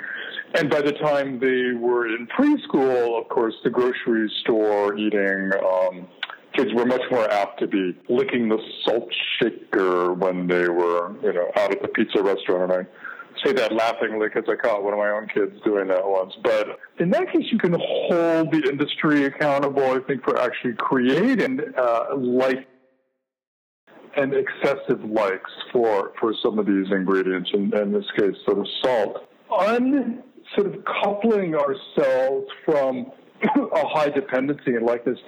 and 0.54 0.70
by 0.70 0.80
the 0.80 0.92
time 0.92 1.38
they 1.40 1.76
were 1.78 2.06
in 2.06 2.26
preschool, 2.28 3.20
of 3.20 3.28
course, 3.28 3.54
the 3.64 3.70
grocery 3.70 4.32
store 4.40 4.96
eating 4.96 5.50
um, 5.62 6.08
kids 6.54 6.72
were 6.72 6.86
much 6.86 7.02
more 7.10 7.30
apt 7.30 7.58
to 7.60 7.66
be 7.66 7.94
licking 8.08 8.48
the 8.48 8.58
salt 8.84 9.08
shaker 9.38 10.14
when 10.14 10.46
they 10.46 10.68
were, 10.68 11.14
you 11.22 11.32
know, 11.32 11.50
out 11.56 11.72
at 11.72 11.82
the 11.82 11.88
pizza 11.88 12.22
restaurant. 12.22 12.72
And 12.72 12.72
I 12.72 12.86
say 13.44 13.52
that 13.52 13.72
laughingly 13.72 14.28
because 14.28 14.48
I 14.48 14.56
caught 14.56 14.82
one 14.82 14.92
of 14.92 14.98
my 14.98 15.10
own 15.10 15.28
kids 15.28 15.60
doing 15.64 15.88
that 15.88 16.06
once. 16.06 16.32
But 16.42 16.78
in 16.98 17.10
that 17.10 17.32
case, 17.32 17.46
you 17.50 17.58
can 17.58 17.74
hold 17.78 18.52
the 18.52 18.68
industry 18.68 19.24
accountable, 19.24 19.82
I 19.82 19.98
think, 20.06 20.24
for 20.24 20.38
actually 20.38 20.74
creating 20.74 21.60
uh, 21.76 22.16
like 22.16 22.66
and 24.16 24.32
excessive 24.34 25.04
likes 25.04 25.50
for, 25.72 26.12
for 26.18 26.34
some 26.42 26.58
of 26.58 26.66
these 26.66 26.86
ingredients, 26.90 27.50
and 27.52 27.72
in 27.74 27.92
this 27.92 28.06
case, 28.16 28.34
sort 28.46 28.58
of 28.58 28.66
salt. 28.82 29.28
Un 29.50 30.22
sort 30.54 30.66
of 30.68 30.84
coupling 30.84 31.54
ourselves 31.54 32.46
from 32.64 33.12
a 33.42 33.88
high 33.88 34.08
dependency 34.08 34.74
and 34.74 34.86
likeness 34.86 35.18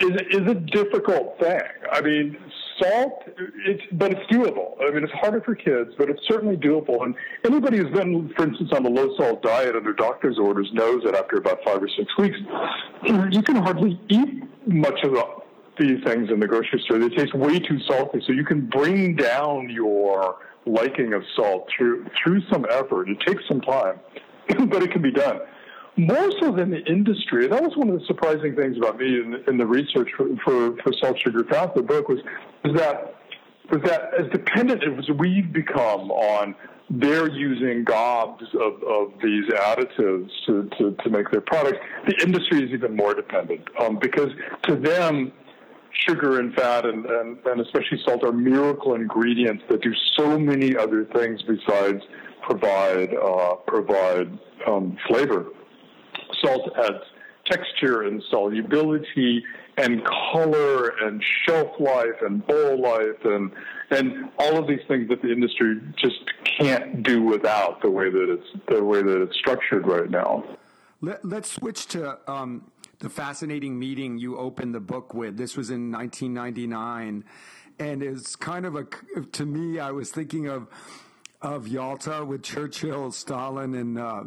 is, 0.00 0.10
is 0.30 0.50
a 0.50 0.54
difficult 0.54 1.38
thing. 1.40 1.60
I 1.92 2.00
mean, 2.00 2.36
salt, 2.80 3.22
it's, 3.64 3.82
but 3.92 4.12
it's 4.12 4.32
doable. 4.32 4.74
I 4.80 4.90
mean, 4.90 5.04
it's 5.04 5.12
harder 5.12 5.40
for 5.40 5.54
kids, 5.54 5.90
but 5.98 6.08
it's 6.10 6.20
certainly 6.28 6.56
doable. 6.56 7.02
And 7.02 7.14
anybody 7.44 7.78
who's 7.78 7.92
been, 7.92 8.32
for 8.36 8.44
instance, 8.44 8.70
on 8.72 8.82
the 8.82 8.90
low 8.90 9.16
salt 9.16 9.42
diet 9.42 9.76
under 9.76 9.92
doctor's 9.92 10.38
orders 10.38 10.68
knows 10.72 11.02
that 11.04 11.14
after 11.14 11.36
about 11.36 11.58
five 11.64 11.82
or 11.82 11.88
six 11.88 12.16
weeks, 12.18 12.36
you 13.04 13.42
can 13.42 13.56
hardly 13.56 14.00
eat 14.08 14.44
much 14.66 14.98
of 15.04 15.12
the, 15.12 15.24
things 15.78 16.30
in 16.30 16.40
the 16.40 16.46
grocery 16.46 16.80
store. 16.84 16.98
They 16.98 17.10
taste 17.10 17.34
way 17.34 17.58
too 17.58 17.78
salty. 17.86 18.22
So 18.26 18.32
you 18.32 18.44
can 18.44 18.66
bring 18.66 19.14
down 19.14 19.68
your 19.68 20.38
liking 20.64 21.12
of 21.12 21.22
salt 21.36 21.68
through 21.76 22.06
through 22.22 22.40
some 22.50 22.64
effort. 22.70 23.10
It 23.10 23.18
takes 23.26 23.42
some 23.46 23.60
time, 23.60 24.00
but 24.68 24.82
it 24.82 24.90
can 24.90 25.02
be 25.02 25.12
done 25.12 25.40
more 25.96 26.30
so 26.40 26.52
than 26.52 26.70
the 26.70 26.84
industry. 26.84 27.46
That 27.46 27.62
was 27.62 27.76
one 27.76 27.88
of 27.88 27.98
the 27.98 28.06
surprising 28.06 28.54
things 28.54 28.76
about 28.76 28.98
me 28.98 29.06
in, 29.06 29.42
in 29.48 29.56
the 29.56 29.66
research 29.66 30.10
for, 30.16 30.28
for, 30.44 30.76
for 30.82 30.92
Salt 31.00 31.18
Sugar 31.24 31.44
Fat, 31.44 31.74
the 31.74 31.82
book, 31.82 32.08
was, 32.08 32.18
was 32.64 32.76
that 32.76 33.14
was 33.70 33.82
that 33.82 34.12
as 34.14 34.30
dependent 34.30 34.82
as 34.84 35.08
we've 35.18 35.52
become 35.52 36.10
on 36.12 36.54
they're 36.88 37.28
using 37.28 37.82
gobs 37.82 38.44
of, 38.54 38.80
of 38.84 39.12
these 39.20 39.44
additives 39.50 40.30
to, 40.46 40.70
to, 40.78 40.94
to 41.02 41.10
make 41.10 41.28
their 41.32 41.40
products, 41.40 41.78
the 42.06 42.14
industry 42.22 42.62
is 42.62 42.70
even 42.70 42.94
more 42.94 43.12
dependent 43.12 43.62
um, 43.80 43.98
because 43.98 44.30
to 44.62 44.76
them, 44.76 45.32
sugar 46.06 46.38
and 46.38 46.54
fat 46.54 46.84
and, 46.84 47.06
and, 47.06 47.38
and 47.46 47.60
especially 47.60 47.98
salt 48.04 48.22
are 48.22 48.30
miracle 48.30 48.94
ingredients 48.94 49.64
that 49.68 49.82
do 49.82 49.92
so 50.16 50.38
many 50.38 50.76
other 50.76 51.06
things 51.06 51.42
besides 51.42 52.02
provide 52.42 53.14
uh, 53.14 53.54
provide 53.66 54.38
um, 54.66 54.96
flavor 55.08 55.46
salt 56.46 56.70
adds 56.78 57.04
texture 57.46 58.02
and 58.02 58.22
solubility 58.30 59.44
and 59.76 60.02
color 60.32 60.88
and 61.02 61.22
shelf 61.44 61.68
life 61.78 62.20
and 62.22 62.46
bowl 62.46 62.80
life 62.80 63.24
and 63.24 63.52
and 63.90 64.28
all 64.38 64.56
of 64.56 64.66
these 64.66 64.80
things 64.88 65.08
that 65.08 65.22
the 65.22 65.30
industry 65.30 65.80
just 65.96 66.18
can't 66.58 67.02
do 67.02 67.22
without 67.22 67.80
the 67.82 67.90
way 67.90 68.10
that 68.10 68.28
it's 68.28 68.66
the 68.68 68.82
way 68.82 69.02
that 69.02 69.22
it's 69.22 69.36
structured 69.36 69.86
right 69.86 70.10
now. 70.10 70.44
Let, 71.00 71.24
us 71.24 71.52
switch 71.52 71.86
to 71.88 72.18
um, 72.28 72.70
the 72.98 73.08
fascinating 73.08 73.78
meeting 73.78 74.18
you 74.18 74.38
opened 74.38 74.74
the 74.74 74.80
book 74.80 75.14
with. 75.14 75.36
This 75.36 75.56
was 75.56 75.70
in 75.70 75.92
1999, 75.92 77.22
and 77.78 78.02
it's 78.02 78.34
kind 78.34 78.66
of 78.66 78.74
a 78.74 78.84
to 79.32 79.46
me. 79.46 79.78
I 79.78 79.92
was 79.92 80.10
thinking 80.10 80.48
of 80.48 80.68
of 81.42 81.68
Yalta 81.68 82.24
with 82.24 82.42
Churchill, 82.42 83.12
Stalin, 83.12 83.74
and. 83.74 83.98
Uh, 83.98 84.24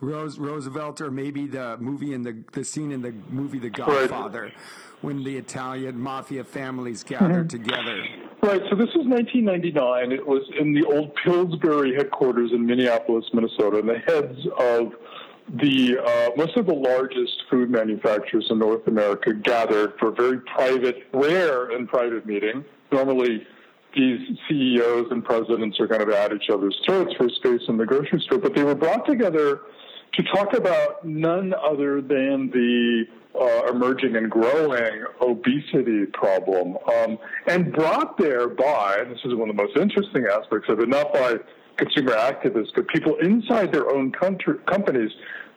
Rose, 0.00 0.38
Roosevelt, 0.38 1.00
or 1.00 1.10
maybe 1.10 1.46
the 1.46 1.76
movie 1.78 2.14
in 2.14 2.22
the 2.22 2.42
the 2.52 2.64
scene 2.64 2.92
in 2.92 3.02
the 3.02 3.12
movie 3.30 3.58
The 3.58 3.70
Godfather, 3.70 4.44
right. 4.44 4.54
when 5.00 5.22
the 5.24 5.36
Italian 5.36 5.98
mafia 5.98 6.44
families 6.44 7.02
gathered 7.04 7.48
mm-hmm. 7.48 7.62
together. 7.62 8.04
Right. 8.42 8.62
So 8.70 8.76
this 8.76 8.92
was 8.96 9.06
1999. 9.06 10.12
It 10.12 10.26
was 10.26 10.42
in 10.58 10.72
the 10.72 10.84
old 10.84 11.14
Pillsbury 11.24 11.94
headquarters 11.94 12.50
in 12.52 12.66
Minneapolis, 12.66 13.24
Minnesota, 13.32 13.78
and 13.78 13.88
the 13.88 13.98
heads 13.98 14.38
of 14.58 14.92
the 15.60 15.98
uh, 15.98 16.30
most 16.36 16.56
of 16.56 16.66
the 16.66 16.74
largest 16.74 17.42
food 17.50 17.70
manufacturers 17.70 18.46
in 18.50 18.58
North 18.58 18.86
America 18.86 19.34
gathered 19.34 19.94
for 19.98 20.08
a 20.08 20.12
very 20.12 20.40
private, 20.40 21.06
rare 21.12 21.70
and 21.70 21.88
private 21.88 22.26
meeting. 22.26 22.64
Normally, 22.90 23.46
these 23.94 24.38
CEOs 24.48 25.10
and 25.10 25.24
presidents 25.24 25.78
are 25.80 25.88
kind 25.88 26.02
of 26.02 26.08
at 26.10 26.32
each 26.32 26.50
other's 26.52 26.78
throats 26.86 27.12
for 27.16 27.28
space 27.28 27.62
in 27.68 27.76
the 27.76 27.86
grocery 27.86 28.20
store, 28.26 28.38
but 28.38 28.54
they 28.54 28.64
were 28.64 28.74
brought 28.74 29.06
together 29.06 29.60
to 30.14 30.22
talk 30.34 30.54
about 30.54 31.04
none 31.06 31.54
other 31.54 32.00
than 32.00 32.50
the 32.50 33.04
uh, 33.38 33.70
emerging 33.70 34.16
and 34.16 34.30
growing 34.30 35.04
obesity 35.22 36.04
problem, 36.12 36.76
um, 36.94 37.18
and 37.46 37.72
brought 37.72 38.18
there 38.18 38.48
by, 38.48 39.04
this 39.08 39.18
is 39.24 39.34
one 39.34 39.48
of 39.48 39.56
the 39.56 39.62
most 39.62 39.76
interesting 39.76 40.26
aspects 40.26 40.68
of 40.68 40.80
it, 40.80 40.88
not 40.88 41.12
by 41.14 41.36
consumer 41.76 42.12
activists, 42.12 42.68
but 42.74 42.86
people 42.88 43.16
inside 43.22 43.72
their 43.72 43.90
own 43.90 44.12
country, 44.12 44.58
companies 44.66 45.10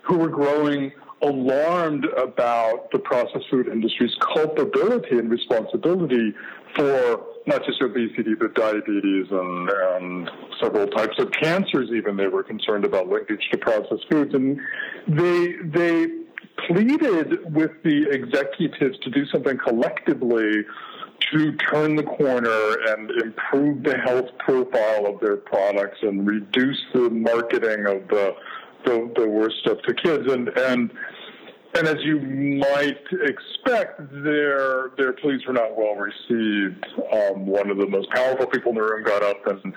who 0.04 0.18
were 0.18 0.30
growing 0.30 0.92
alarmed 1.22 2.06
about 2.18 2.92
the 2.92 3.00
processed 3.00 3.46
food 3.50 3.68
industry's 3.68 4.16
culpability 4.34 5.18
and 5.18 5.30
responsibility 5.30 6.34
for 6.76 7.26
not 7.46 7.64
just 7.66 7.82
obesity, 7.82 8.34
but 8.34 8.54
diabetes 8.56 9.28
and, 9.32 9.70
and 9.70 10.32
several 10.62 10.88
types 10.88 11.18
of 11.20 11.32
cancers. 11.32 11.90
Even 11.92 12.18
they 12.18 12.28
were 12.28 12.44
concerned 12.44 12.86
about 12.86 13.08
linkage 13.08 13.42
to 13.52 13.58
processed 13.58 14.06
foods, 14.10 14.34
and 14.34 14.60
they 15.08 15.54
they 15.64 16.08
pleaded 16.68 17.54
with 17.54 17.72
the 17.84 18.10
executives 18.10 18.98
to 19.00 19.10
do 19.10 19.26
something 19.28 19.58
collectively 19.58 20.64
to 21.32 21.52
turn 21.54 21.96
the 21.96 22.04
corner 22.04 22.78
and 22.90 23.12
improve 23.22 23.84
the 23.84 23.98
health 23.98 24.30
profile 24.40 25.06
of 25.06 25.20
their 25.20 25.38
products 25.38 25.98
and 26.02 26.28
reduce 26.28 26.82
the 26.94 27.10
marketing 27.10 27.86
of 27.88 28.08
the 28.10 28.36
the, 28.86 29.12
the 29.16 29.28
worst 29.28 29.56
stuff 29.62 29.78
to 29.88 29.94
kids 29.94 30.32
and 30.32 30.50
and 30.50 30.92
and 31.76 31.88
as 31.88 31.98
you 32.04 32.20
might 32.20 33.04
expect, 33.12 34.00
their 34.24 34.92
their 34.98 35.14
pleas 35.14 35.42
were 35.46 35.54
not 35.54 35.76
well 35.78 35.96
received. 35.96 36.86
Um, 37.12 37.46
one 37.46 37.70
of 37.70 37.78
the 37.78 37.88
most 37.88 38.10
powerful 38.12 38.48
people 38.48 38.72
in 38.72 38.76
the 38.76 38.84
room 38.84 39.04
got 39.04 39.24
up 39.24 39.46
and 39.48 39.74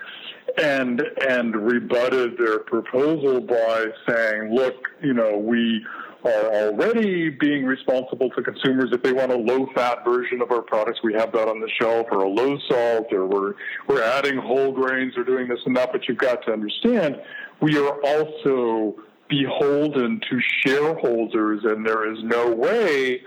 and 0.59 1.02
and 1.28 1.57
rebutted 1.57 2.38
their 2.38 2.61
proposal 2.61 3.40
by 3.40 3.87
saying, 4.09 4.55
"Look, 4.55 4.88
you 5.02 5.12
know, 5.12 5.37
we 5.38 5.85
are 6.25 6.52
already 6.52 7.31
being 7.31 7.64
responsible 7.64 8.31
to 8.31 8.43
consumers. 8.43 8.90
If 8.93 9.02
they 9.02 9.12
want 9.12 9.31
a 9.31 9.37
low-fat 9.37 10.05
version 10.05 10.43
of 10.43 10.50
our 10.50 10.62
products, 10.62 11.00
we 11.02 11.14
have 11.14 11.33
that 11.33 11.49
on 11.49 11.61
the 11.61 11.71
shelf, 11.81 12.07
or 12.11 12.19
a 12.19 12.28
low 12.28 12.59
salt, 12.69 13.12
or 13.12 13.26
we're 13.26 13.55
we're 13.88 14.02
adding 14.02 14.37
whole 14.37 14.73
grains, 14.73 15.17
or 15.17 15.25
doing 15.25 15.49
this 15.49 15.61
and 15.67 15.76
that. 15.76 15.93
But 15.93 16.09
you've 16.09 16.19
got 16.19 16.45
to 16.47 16.52
understand, 16.52 17.21
we 17.61 17.76
are 17.76 18.00
also 18.05 18.97
beholden 19.28 20.20
to 20.30 20.40
shareholders, 20.64 21.64
and 21.64 21.87
there 21.87 22.12
is 22.12 22.18
no 22.23 22.50
way 22.50 23.23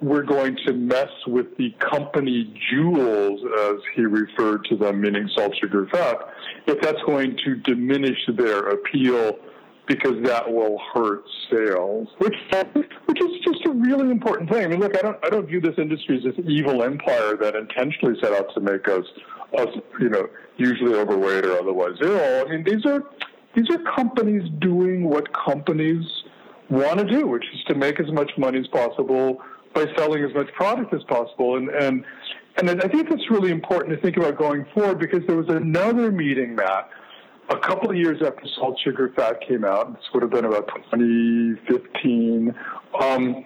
we're 0.00 0.22
going 0.22 0.56
to 0.66 0.72
mess 0.72 1.10
with 1.26 1.56
the 1.58 1.74
company 1.78 2.54
jewels, 2.70 3.40
as 3.66 3.76
he 3.94 4.02
referred 4.02 4.64
to 4.64 4.76
them, 4.76 5.00
meaning 5.00 5.28
salt, 5.36 5.54
sugar, 5.60 5.86
fat, 5.92 6.16
if 6.66 6.80
that's 6.80 7.02
going 7.04 7.36
to 7.44 7.56
diminish 7.56 8.18
their 8.36 8.68
appeal 8.70 9.38
because 9.90 10.22
that 10.22 10.48
will 10.48 10.80
hurt 10.94 11.24
sales, 11.50 12.06
which 12.18 12.36
which 13.06 13.20
is 13.20 13.40
just 13.44 13.66
a 13.66 13.70
really 13.70 14.08
important 14.10 14.48
thing. 14.48 14.64
I 14.64 14.68
mean, 14.68 14.78
look, 14.78 14.96
I 14.96 15.02
don't 15.02 15.18
I 15.24 15.30
don't 15.30 15.46
view 15.46 15.60
this 15.60 15.74
industry 15.78 16.18
as 16.18 16.22
this 16.22 16.46
evil 16.46 16.84
empire 16.84 17.36
that 17.36 17.56
intentionally 17.56 18.14
set 18.22 18.32
out 18.32 18.54
to 18.54 18.60
make 18.60 18.86
us 18.86 19.04
us 19.58 19.66
you 19.98 20.08
know 20.08 20.28
usually 20.58 20.94
overweight 20.94 21.44
or 21.44 21.58
otherwise 21.58 21.96
ill. 22.02 22.46
I 22.46 22.48
mean, 22.48 22.62
these 22.62 22.86
are 22.86 23.02
these 23.54 23.68
are 23.70 23.78
companies 23.96 24.48
doing 24.60 25.08
what 25.08 25.28
companies 25.32 26.04
want 26.68 26.98
to 26.98 27.04
do, 27.04 27.26
which 27.26 27.44
is 27.52 27.64
to 27.68 27.74
make 27.74 27.98
as 28.00 28.10
much 28.12 28.30
money 28.38 28.60
as 28.60 28.66
possible 28.68 29.40
by 29.74 29.86
selling 29.96 30.24
as 30.24 30.34
much 30.34 30.52
product 30.54 30.92
as 30.94 31.02
possible. 31.04 31.56
And 31.56 31.68
and 31.70 32.04
and 32.56 32.70
I 32.82 32.88
think 32.88 33.08
that's 33.08 33.30
really 33.30 33.50
important 33.50 33.94
to 33.94 34.02
think 34.02 34.16
about 34.16 34.36
going 34.36 34.66
forward 34.74 34.98
because 34.98 35.20
there 35.26 35.36
was 35.36 35.48
another 35.48 36.10
meeting, 36.10 36.54
Matt, 36.54 36.90
a 37.48 37.58
couple 37.58 37.90
of 37.90 37.96
years 37.96 38.20
after 38.24 38.42
salt, 38.56 38.78
sugar, 38.84 39.12
fat 39.16 39.40
came 39.46 39.64
out, 39.64 39.92
this 39.94 40.04
would 40.12 40.22
have 40.22 40.30
been 40.30 40.44
about 40.44 40.68
2015, 40.92 42.54
um, 43.00 43.44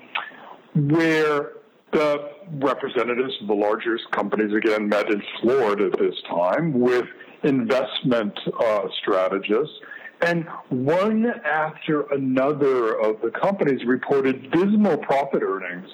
where 0.75 1.53
the 1.93 2.31
representatives 2.55 3.35
of 3.41 3.47
the 3.47 3.55
largest 3.55 4.11
companies 4.11 4.53
again 4.55 4.89
met 4.89 5.11
in 5.11 5.23
Florida 5.41 5.87
at 5.87 5.99
this 5.99 6.15
time 6.29 6.79
with 6.79 7.07
investment 7.45 8.39
uh, 8.61 8.83
strategists. 9.01 9.75
And 10.21 10.47
one 10.71 11.27
after 11.45 12.03
another 12.13 12.99
of 12.99 13.21
the 13.21 13.31
companies 13.31 13.85
reported 13.87 14.51
dismal 14.51 14.99
profit 14.99 15.43
earnings. 15.43 15.89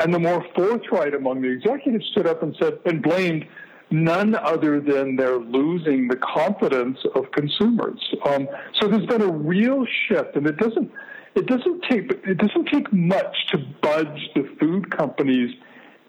And 0.00 0.12
the 0.12 0.18
more 0.18 0.44
forthright 0.54 1.14
among 1.14 1.42
the 1.42 1.48
executives 1.48 2.06
stood 2.12 2.26
up 2.26 2.42
and 2.42 2.56
said 2.60 2.78
and 2.84 3.02
blamed 3.02 3.46
none 3.90 4.34
other 4.34 4.80
than 4.80 5.16
they're 5.16 5.38
losing 5.38 6.08
the 6.08 6.16
confidence 6.16 6.98
of 7.14 7.30
consumers. 7.32 8.00
Um, 8.26 8.48
so 8.80 8.88
there's 8.88 9.06
been 9.06 9.22
a 9.22 9.32
real 9.32 9.84
shift, 10.08 10.34
and 10.36 10.46
it 10.46 10.56
doesn't 10.56 10.90
it 11.34 11.46
doesn't 11.46 11.84
take 11.88 12.10
it 12.24 12.38
doesn't 12.38 12.66
take 12.66 12.92
much 12.92 13.36
to 13.52 13.58
budge 13.82 14.30
the 14.34 14.48
food 14.58 14.90
companies 14.96 15.54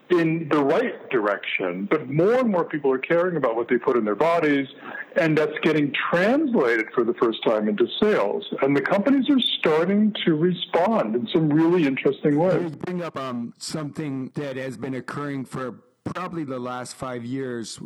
in 0.09 0.47
the 0.49 0.63
right 0.63 1.09
direction, 1.09 1.87
but 1.89 2.09
more 2.09 2.35
and 2.35 2.49
more 2.49 2.63
people 2.63 2.91
are 2.91 2.99
caring 2.99 3.37
about 3.37 3.55
what 3.55 3.67
they 3.67 3.77
put 3.77 3.97
in 3.97 4.05
their 4.05 4.15
bodies, 4.15 4.67
and 5.15 5.37
that's 5.37 5.57
getting 5.63 5.93
translated 6.11 6.87
for 6.93 7.03
the 7.03 7.13
first 7.15 7.43
time 7.43 7.67
into 7.67 7.87
sales. 8.01 8.45
And 8.61 8.75
the 8.75 8.81
companies 8.81 9.29
are 9.29 9.39
starting 9.59 10.13
to 10.25 10.35
respond 10.35 11.15
in 11.15 11.27
some 11.33 11.49
really 11.49 11.87
interesting 11.87 12.37
ways. 12.37 12.71
Bring 12.75 13.01
up 13.01 13.17
um, 13.17 13.53
something 13.57 14.31
that 14.35 14.57
has 14.57 14.77
been 14.77 14.93
occurring 14.93 15.45
for 15.45 15.79
probably 16.03 16.43
the 16.43 16.59
last 16.59 16.95
five 16.95 17.25
years, 17.25 17.79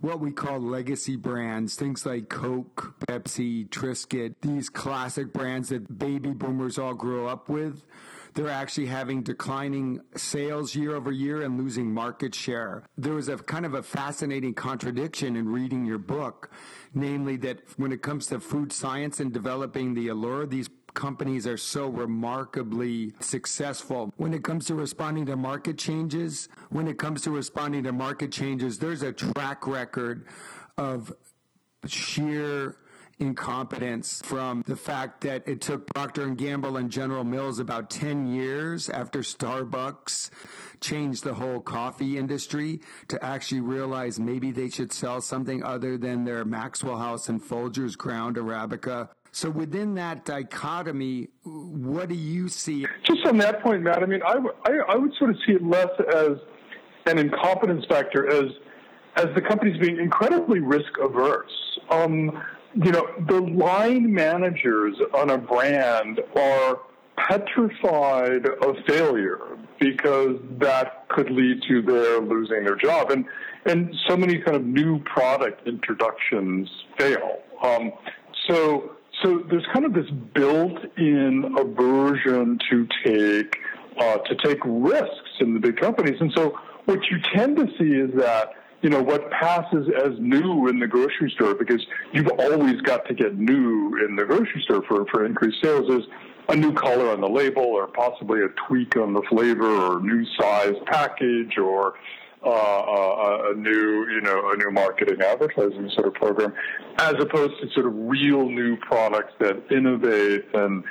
what 0.00 0.18
we 0.18 0.32
call 0.32 0.58
legacy 0.58 1.14
brands, 1.14 1.76
things 1.76 2.04
like 2.04 2.28
Coke, 2.28 2.94
Pepsi, 3.06 3.68
Triscuit, 3.68 4.34
these 4.42 4.68
classic 4.68 5.32
brands 5.32 5.68
that 5.68 5.98
baby 5.98 6.30
boomers 6.30 6.78
all 6.78 6.94
grew 6.94 7.26
up 7.28 7.48
with. 7.48 7.84
They're 8.34 8.48
actually 8.48 8.86
having 8.86 9.22
declining 9.22 10.00
sales 10.16 10.74
year 10.74 10.94
over 10.94 11.10
year 11.10 11.42
and 11.42 11.58
losing 11.58 11.92
market 11.92 12.34
share. 12.34 12.84
There 12.96 13.14
was 13.14 13.28
a 13.28 13.36
kind 13.36 13.66
of 13.66 13.74
a 13.74 13.82
fascinating 13.82 14.54
contradiction 14.54 15.36
in 15.36 15.48
reading 15.48 15.84
your 15.84 15.98
book, 15.98 16.50
namely 16.94 17.36
that 17.38 17.62
when 17.76 17.92
it 17.92 18.02
comes 18.02 18.26
to 18.26 18.40
food 18.40 18.72
science 18.72 19.20
and 19.20 19.32
developing 19.32 19.94
the 19.94 20.08
allure, 20.08 20.46
these 20.46 20.68
companies 20.94 21.46
are 21.46 21.56
so 21.56 21.88
remarkably 21.88 23.12
successful. 23.20 24.12
When 24.16 24.34
it 24.34 24.42
comes 24.42 24.66
to 24.66 24.74
responding 24.74 25.26
to 25.26 25.36
market 25.36 25.78
changes, 25.78 26.48
when 26.70 26.88
it 26.88 26.98
comes 26.98 27.22
to 27.22 27.30
responding 27.30 27.84
to 27.84 27.92
market 27.92 28.32
changes, 28.32 28.78
there's 28.78 29.02
a 29.02 29.12
track 29.12 29.66
record 29.66 30.26
of 30.76 31.12
sheer 31.86 32.76
incompetence 33.20 34.20
from 34.24 34.64
the 34.66 34.76
fact 34.76 35.20
that 35.22 35.46
it 35.46 35.60
took 35.60 35.86
Procter 35.94 36.24
and 36.24 36.36
Gamble 36.36 36.76
and 36.76 36.90
General 36.90 37.24
Mills 37.24 37.58
about 37.58 37.90
10 37.90 38.26
years 38.26 38.88
after 38.88 39.20
Starbucks 39.20 40.30
changed 40.80 41.24
the 41.24 41.34
whole 41.34 41.60
coffee 41.60 42.18
industry 42.18 42.80
to 43.08 43.22
actually 43.24 43.60
realize 43.60 44.18
maybe 44.18 44.50
they 44.50 44.70
should 44.70 44.92
sell 44.92 45.20
something 45.20 45.62
other 45.62 45.96
than 45.96 46.24
their 46.24 46.44
Maxwell 46.44 46.98
House 46.98 47.28
and 47.28 47.42
Folgers 47.42 47.96
ground 47.96 48.36
Arabica 48.36 49.10
so 49.32 49.48
within 49.48 49.94
that 49.94 50.24
dichotomy, 50.24 51.28
what 51.44 52.08
do 52.08 52.16
you 52.16 52.48
see? 52.48 52.86
Just 53.04 53.24
on 53.26 53.38
that 53.38 53.62
point, 53.62 53.82
Matt, 53.82 54.02
I 54.02 54.06
mean, 54.06 54.22
I, 54.26 54.38
I, 54.64 54.72
I 54.88 54.96
would 54.96 55.12
sort 55.18 55.30
of 55.30 55.36
see 55.46 55.52
it 55.52 55.62
less 55.62 55.88
as 56.14 56.32
an 57.06 57.18
incompetence 57.18 57.84
factor 57.88 58.28
as 58.28 58.50
as 59.16 59.26
the 59.34 59.40
companies 59.40 59.76
being 59.80 59.98
incredibly 59.98 60.60
risk 60.60 60.92
averse. 61.02 61.50
Um, 61.90 62.42
you 62.74 62.92
know, 62.92 63.08
the 63.26 63.40
line 63.40 64.12
managers 64.12 64.96
on 65.14 65.30
a 65.30 65.38
brand 65.38 66.20
are 66.36 66.80
petrified 67.28 68.46
of 68.46 68.76
failure 68.86 69.40
because 69.78 70.36
that 70.58 71.08
could 71.08 71.30
lead 71.30 71.62
to 71.68 71.82
their 71.82 72.20
losing 72.20 72.64
their 72.64 72.76
job. 72.76 73.10
And 73.10 73.24
and 73.66 73.94
so 74.08 74.16
many 74.16 74.38
kind 74.38 74.56
of 74.56 74.64
new 74.64 75.00
product 75.00 75.66
introductions 75.66 76.68
fail. 76.98 77.40
Um, 77.62 77.92
so 78.48 78.92
so 79.22 79.44
there's 79.50 79.66
kind 79.72 79.84
of 79.84 79.92
this 79.92 80.08
built-in 80.34 81.54
aversion 81.58 82.58
to 82.70 82.86
take 83.04 83.56
uh, 83.98 84.18
to 84.18 84.34
take 84.44 84.58
risks 84.64 85.30
in 85.40 85.54
the 85.54 85.60
big 85.60 85.76
companies, 85.76 86.16
and 86.20 86.32
so 86.34 86.58
what 86.86 87.00
you 87.10 87.18
tend 87.34 87.56
to 87.56 87.66
see 87.78 87.92
is 87.92 88.10
that 88.18 88.54
you 88.82 88.88
know 88.90 89.02
what 89.02 89.30
passes 89.30 89.88
as 90.02 90.12
new 90.18 90.68
in 90.68 90.78
the 90.78 90.86
grocery 90.86 91.30
store 91.34 91.54
because 91.54 91.84
you've 92.12 92.30
always 92.38 92.80
got 92.80 93.06
to 93.06 93.14
get 93.14 93.36
new 93.36 93.96
in 94.06 94.16
the 94.16 94.24
grocery 94.24 94.62
store 94.62 94.82
for 94.88 95.04
for 95.06 95.24
increased 95.26 95.62
sales 95.62 95.88
is 95.90 96.06
a 96.48 96.56
new 96.56 96.72
color 96.72 97.10
on 97.10 97.20
the 97.20 97.28
label 97.28 97.62
or 97.62 97.86
possibly 97.86 98.40
a 98.42 98.48
tweak 98.66 98.96
on 98.96 99.12
the 99.12 99.22
flavor 99.28 99.66
or 99.66 100.00
new 100.00 100.24
size 100.36 100.74
package 100.86 101.58
or 101.58 101.94
uh, 102.42 102.48
uh, 102.48 103.50
a 103.50 103.54
new, 103.54 104.08
you 104.08 104.20
know, 104.22 104.50
a 104.50 104.56
new 104.56 104.70
marketing 104.70 105.20
advertising 105.20 105.90
sort 105.94 106.06
of 106.06 106.14
program, 106.14 106.54
as 106.98 107.14
opposed 107.20 107.52
to 107.60 107.70
sort 107.74 107.84
of 107.84 107.92
real 107.94 108.48
new 108.48 108.78
products 108.78 109.34
that 109.40 109.62
innovate 109.70 110.46
and 110.54 110.82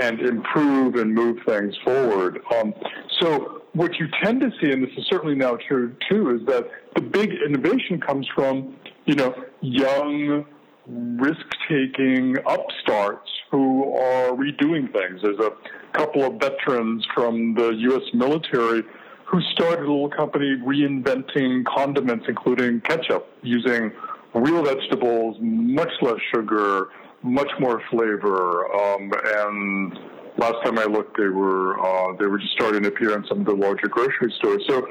and 0.00 0.20
improve 0.20 0.96
and 0.96 1.14
move 1.14 1.38
things 1.46 1.76
forward. 1.84 2.40
Um, 2.56 2.74
so 3.20 3.62
what 3.76 3.98
you 3.98 4.08
tend 4.22 4.40
to 4.40 4.50
see, 4.60 4.72
and 4.72 4.82
this 4.82 4.90
is 4.96 5.06
certainly 5.06 5.34
now 5.34 5.56
true 5.68 5.94
too, 6.10 6.30
is 6.30 6.46
that 6.46 6.68
the 6.94 7.02
big 7.02 7.30
innovation 7.46 8.00
comes 8.00 8.26
from, 8.34 8.74
you 9.04 9.14
know, 9.14 9.34
young, 9.60 10.46
risk-taking 10.86 12.36
upstarts 12.46 13.28
who 13.50 13.94
are 13.94 14.30
redoing 14.30 14.90
things. 14.92 15.20
There's 15.22 15.38
a 15.38 15.52
couple 15.92 16.24
of 16.24 16.40
veterans 16.40 17.06
from 17.14 17.54
the 17.54 17.68
U.S. 17.70 18.02
military 18.14 18.82
who 19.26 19.40
started 19.52 19.80
a 19.80 19.92
little 19.92 20.08
company 20.08 20.56
reinventing 20.64 21.64
condiments, 21.66 22.26
including 22.28 22.80
ketchup, 22.80 23.28
using 23.42 23.92
real 24.34 24.62
vegetables, 24.64 25.36
much 25.40 25.90
less 26.00 26.20
sugar, 26.34 26.88
much 27.22 27.50
more 27.58 27.82
flavor. 27.90 28.72
Um, 28.74 29.12
and 29.24 29.98
last 30.38 30.64
time 30.64 30.78
I 30.78 30.84
looked, 30.84 31.16
they 31.16 31.28
were 31.28 31.80
uh, 31.80 32.16
they 32.18 32.26
were 32.26 32.38
just 32.38 32.52
starting 32.52 32.82
to 32.82 32.88
appear 32.88 33.16
in 33.16 33.24
some 33.26 33.40
of 33.40 33.46
the 33.46 33.54
larger 33.54 33.88
grocery 33.88 34.32
stores. 34.38 34.64
So, 34.68 34.86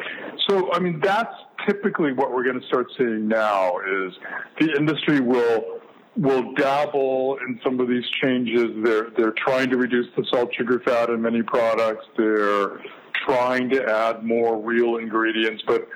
so 0.47 0.73
I 0.73 0.79
mean, 0.79 0.99
that's 0.99 1.33
typically 1.67 2.13
what 2.13 2.31
we're 2.31 2.43
going 2.43 2.59
to 2.59 2.67
start 2.67 2.87
seeing 2.97 3.27
now. 3.27 3.77
Is 3.79 4.13
the 4.59 4.75
industry 4.77 5.19
will 5.19 5.81
will 6.17 6.53
dabble 6.53 7.37
in 7.47 7.59
some 7.63 7.79
of 7.79 7.87
these 7.87 8.07
changes. 8.21 8.71
They're 8.83 9.09
they're 9.17 9.35
trying 9.37 9.69
to 9.69 9.77
reduce 9.77 10.07
the 10.15 10.25
salt, 10.31 10.53
sugar, 10.55 10.81
fat 10.85 11.09
in 11.09 11.21
many 11.21 11.41
products. 11.41 12.05
They're 12.17 12.81
trying 13.25 13.69
to 13.69 13.83
add 13.83 14.23
more 14.23 14.61
real 14.61 14.97
ingredients, 14.97 15.63
but 15.65 15.87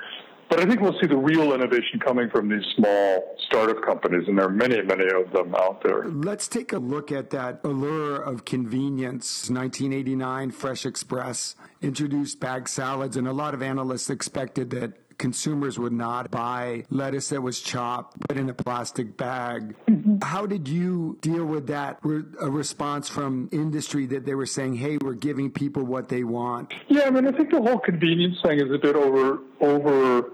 but 0.49 0.59
I 0.59 0.65
think 0.65 0.81
we'll 0.81 0.99
see 0.99 1.07
the 1.07 1.17
real 1.17 1.53
innovation 1.53 1.99
coming 1.99 2.29
from 2.29 2.49
these 2.49 2.65
small 2.75 3.35
startup 3.47 3.83
companies, 3.83 4.27
and 4.27 4.37
there 4.37 4.45
are 4.45 4.51
many, 4.51 4.81
many 4.81 5.05
of 5.05 5.31
them 5.31 5.53
out 5.55 5.83
there. 5.83 6.05
Let's 6.05 6.47
take 6.47 6.73
a 6.73 6.79
look 6.79 7.11
at 7.11 7.29
that 7.29 7.61
allure 7.63 8.15
of 8.15 8.45
convenience. 8.45 9.49
1989, 9.49 10.51
Fresh 10.51 10.85
Express 10.85 11.55
introduced 11.81 12.39
bag 12.39 12.67
salads, 12.67 13.15
and 13.15 13.27
a 13.27 13.33
lot 13.33 13.53
of 13.53 13.61
analysts 13.61 14.09
expected 14.09 14.71
that 14.71 14.93
consumers 15.19 15.77
would 15.77 15.93
not 15.93 16.31
buy 16.31 16.85
lettuce 16.89 17.29
that 17.29 17.41
was 17.41 17.59
chopped, 17.59 18.19
put 18.27 18.37
in 18.37 18.49
a 18.49 18.53
plastic 18.53 19.17
bag. 19.17 19.75
Mm-hmm. 19.87 20.19
How 20.23 20.47
did 20.47 20.67
you 20.67 21.19
deal 21.21 21.45
with 21.45 21.67
that? 21.67 21.99
A 22.03 22.49
response 22.49 23.07
from 23.07 23.49
industry 23.51 24.07
that 24.07 24.25
they 24.25 24.33
were 24.33 24.47
saying, 24.47 24.75
"Hey, 24.75 24.97
we're 24.97 25.13
giving 25.13 25.51
people 25.51 25.83
what 25.83 26.09
they 26.09 26.23
want." 26.23 26.73
Yeah, 26.87 27.03
I 27.03 27.11
mean, 27.11 27.27
I 27.27 27.31
think 27.31 27.51
the 27.51 27.61
whole 27.61 27.79
convenience 27.79 28.37
thing 28.41 28.59
is 28.59 28.73
a 28.73 28.79
bit 28.79 28.95
over 28.95 29.39
over 29.59 30.31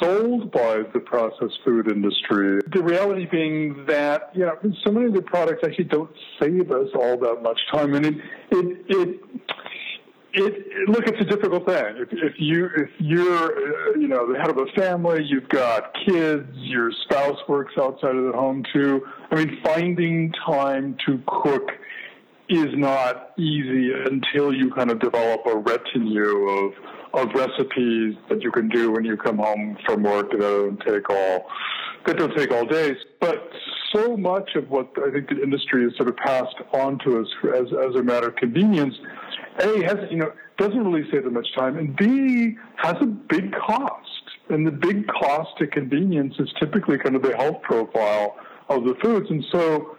sold 0.00 0.50
by 0.52 0.82
the 0.92 1.00
processed 1.00 1.58
food 1.64 1.90
industry. 1.90 2.60
The 2.72 2.82
reality 2.82 3.26
being 3.26 3.84
that, 3.86 4.30
you 4.34 4.44
know, 4.44 4.56
so 4.84 4.92
many 4.92 5.06
of 5.06 5.14
the 5.14 5.22
products 5.22 5.62
actually 5.64 5.84
don't 5.84 6.10
save 6.40 6.70
us 6.70 6.88
all 6.94 7.18
that 7.18 7.42
much 7.42 7.60
time. 7.72 7.94
And 7.94 8.06
it, 8.06 8.14
it, 8.50 8.84
it 8.88 9.20
it, 10.36 10.88
look, 10.88 11.06
it's 11.06 11.20
a 11.20 11.24
difficult 11.24 11.64
thing. 11.66 11.96
If, 11.96 12.08
if 12.10 12.32
you 12.38 12.68
if 12.76 12.90
you're 12.98 13.92
uh, 13.92 13.98
you 13.98 14.08
know 14.08 14.32
the 14.32 14.38
head 14.38 14.50
of 14.50 14.58
a 14.58 14.66
family, 14.76 15.22
you've 15.24 15.48
got 15.48 15.94
kids, 16.06 16.48
your 16.54 16.90
spouse 17.04 17.38
works 17.48 17.74
outside 17.78 18.16
of 18.16 18.24
the 18.24 18.32
home 18.32 18.64
too. 18.72 19.06
I 19.30 19.36
mean, 19.36 19.60
finding 19.62 20.32
time 20.44 20.96
to 21.06 21.22
cook 21.26 21.70
is 22.48 22.66
not 22.74 23.30
easy 23.38 23.92
until 23.92 24.52
you 24.52 24.72
kind 24.74 24.90
of 24.90 24.98
develop 24.98 25.46
a 25.46 25.56
retinue 25.56 26.48
of 26.48 26.72
of 27.18 27.28
recipes 27.34 28.16
that 28.28 28.42
you 28.42 28.50
can 28.50 28.68
do 28.68 28.90
when 28.90 29.04
you 29.04 29.16
come 29.16 29.38
home 29.38 29.76
from 29.86 30.02
work 30.02 30.30
that 30.30 30.40
don't 30.40 30.80
take 30.80 31.08
all 31.10 31.46
that 32.06 32.18
don't 32.18 32.36
take 32.36 32.50
all 32.50 32.66
days. 32.66 32.96
But 33.20 33.50
so 33.94 34.16
much 34.16 34.50
of 34.56 34.68
what 34.70 34.90
I 34.98 35.10
think 35.10 35.28
the 35.28 35.42
industry 35.42 35.84
has 35.84 35.96
sort 35.96 36.08
of 36.08 36.16
passed 36.16 36.56
on 36.72 36.98
to 37.00 37.20
us 37.20 37.28
as 37.56 37.66
as 37.72 37.94
a 37.96 38.02
matter 38.02 38.28
of 38.28 38.36
convenience, 38.36 38.94
a 39.60 39.82
has 39.84 39.96
you 40.10 40.18
know 40.18 40.32
doesn't 40.58 40.84
really 40.84 41.08
save 41.10 41.24
that 41.24 41.32
much 41.32 41.48
time, 41.54 41.78
and 41.78 41.96
b 41.96 42.56
has 42.76 42.96
a 43.00 43.06
big 43.06 43.52
cost. 43.52 44.00
And 44.50 44.66
the 44.66 44.72
big 44.72 45.06
cost 45.06 45.56
to 45.58 45.66
convenience 45.66 46.34
is 46.38 46.52
typically 46.60 46.98
kind 46.98 47.16
of 47.16 47.22
the 47.22 47.34
health 47.34 47.62
profile 47.62 48.36
of 48.68 48.84
the 48.84 48.94
foods, 49.02 49.30
and 49.30 49.44
so. 49.50 49.96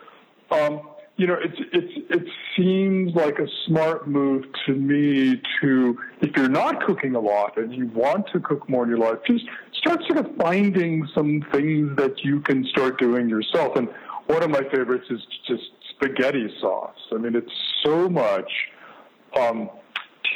Um, 0.52 0.82
you 1.18 1.28
know, 1.28 1.38
it's 1.42 1.58
it's 1.72 1.94
it 2.10 2.28
seems 2.58 3.16
like 3.16 3.40
a 3.40 3.48
smart 3.66 4.08
move 4.08 4.44
to 4.66 4.74
me 4.74 5.42
to 5.62 5.98
if 6.22 6.36
you're 6.36 6.50
not 6.50 6.86
cooking 6.86 7.16
a 7.16 7.20
lot 7.20 7.58
and 7.58 7.74
you 7.74 7.88
want 7.88 8.28
to 8.34 8.40
cook 8.42 8.68
more 8.68 8.84
in 8.84 8.90
your 8.90 8.98
life, 8.98 9.20
just 9.26 9.46
start 9.78 10.02
sort 10.08 10.26
of 10.26 10.36
finding 10.36 11.08
some 11.16 11.42
things 11.54 11.96
that 11.96 12.24
you 12.24 12.42
can 12.42 12.66
start 12.66 13.00
doing 13.00 13.30
yourself. 13.30 13.78
And 13.78 13.88
one 14.28 14.44
of 14.44 14.50
my 14.50 14.64
favorites 14.64 15.06
is 15.10 15.22
just 15.48 15.64
spaghetti 15.92 16.50
sauce. 16.60 16.98
I 17.14 17.18
mean, 17.18 17.36
it's 17.36 17.52
so 17.86 18.10
much 18.10 18.52
um, 19.40 19.70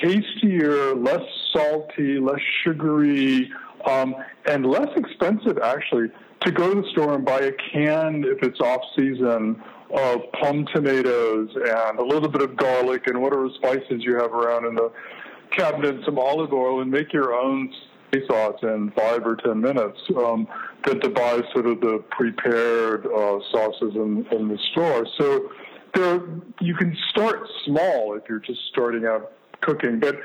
tastier, 0.01 0.95
less 0.95 1.23
salty, 1.51 2.19
less 2.19 2.39
sugary, 2.63 3.51
um, 3.85 4.15
and 4.45 4.65
less 4.65 4.89
expensive 4.95 5.57
actually 5.57 6.09
to 6.41 6.51
go 6.51 6.73
to 6.73 6.81
the 6.81 6.87
store 6.91 7.15
and 7.15 7.25
buy 7.25 7.39
a 7.39 7.51
can 7.73 8.23
if 8.25 8.41
it's 8.43 8.59
off 8.59 8.81
season 8.95 9.61
of 9.91 10.21
plum 10.33 10.65
tomatoes 10.73 11.49
and 11.55 11.99
a 11.99 12.03
little 12.03 12.29
bit 12.29 12.41
of 12.41 12.55
garlic 12.55 13.07
and 13.07 13.21
whatever 13.21 13.49
spices 13.55 14.03
you 14.03 14.15
have 14.15 14.31
around 14.31 14.65
in 14.65 14.75
the 14.75 14.91
cabinet, 15.57 15.99
some 16.05 16.19
olive 16.19 16.53
oil, 16.53 16.81
and 16.81 16.91
make 16.91 17.11
your 17.11 17.33
own 17.33 17.73
sauce 18.27 18.57
in 18.63 18.91
five 18.97 19.25
or 19.25 19.35
ten 19.35 19.61
minutes 19.61 19.99
um, 20.17 20.47
than 20.85 20.99
to 20.99 21.09
buy 21.09 21.41
sort 21.53 21.67
of 21.67 21.79
the 21.81 22.03
prepared 22.11 23.05
uh, 23.05 23.39
sauces 23.51 23.95
in, 23.95 24.25
in 24.31 24.47
the 24.47 24.57
store. 24.71 25.05
So 25.19 25.51
there, 25.93 26.21
you 26.59 26.75
can 26.75 26.95
start 27.09 27.41
small 27.65 28.15
if 28.15 28.23
you're 28.29 28.39
just 28.39 28.59
starting 28.71 29.05
out 29.05 29.31
cooking, 29.61 29.99
but 29.99 30.15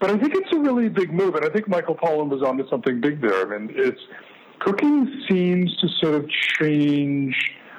but 0.00 0.10
I 0.10 0.18
think 0.18 0.34
it's 0.34 0.52
a 0.52 0.58
really 0.58 0.88
big 0.88 1.12
move, 1.12 1.34
and 1.34 1.44
I 1.44 1.48
think 1.48 1.68
Michael 1.68 1.94
Pollan 1.94 2.28
was 2.28 2.42
onto 2.42 2.68
something 2.68 3.00
big 3.00 3.22
there. 3.22 3.40
I 3.42 3.58
mean, 3.58 3.72
it's 3.74 4.00
cooking 4.60 5.24
seems 5.28 5.76
to 5.78 5.88
sort 6.00 6.14
of 6.14 6.28
change. 6.58 7.34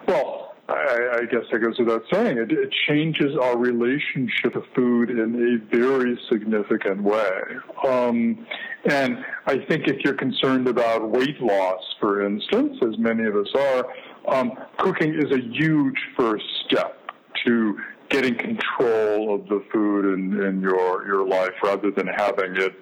Well, 0.08 0.56
I, 0.68 1.20
I 1.22 1.26
guess 1.26 1.44
that 1.52 1.60
goes 1.60 1.78
without 1.78 2.04
saying. 2.12 2.38
It, 2.38 2.52
it 2.52 2.74
changes 2.88 3.36
our 3.40 3.58
relationship 3.58 4.54
to 4.54 4.64
food 4.76 5.12
in 5.12 5.20
a 5.20 5.76
very 5.76 6.20
significant 6.30 7.04
way. 7.04 7.40
Um, 7.88 8.48
and 8.86 9.24
I 9.46 9.60
think 9.66 9.88
if 9.88 10.04
you're 10.04 10.16
concerned 10.16 10.68
about 10.68 11.10
weight 11.10 11.40
loss, 11.40 11.84
for 12.00 12.26
instance, 12.26 12.78
as 12.82 12.98
many 12.98 13.26
of 13.26 13.36
us 13.36 13.48
are, 13.56 13.86
um, 14.28 14.54
cooking 14.78 15.14
is 15.14 15.32
a 15.32 15.40
huge 15.40 15.98
first 16.18 16.46
step 16.66 17.00
to 17.46 17.78
getting 18.10 18.36
control 18.36 19.36
of 19.36 19.48
the 19.48 19.64
food 19.72 20.14
in, 20.14 20.42
in 20.44 20.62
your, 20.62 21.06
your 21.06 21.28
life 21.28 21.54
rather 21.64 21.92
than 21.92 22.08
having 22.08 22.56
it 22.56 22.76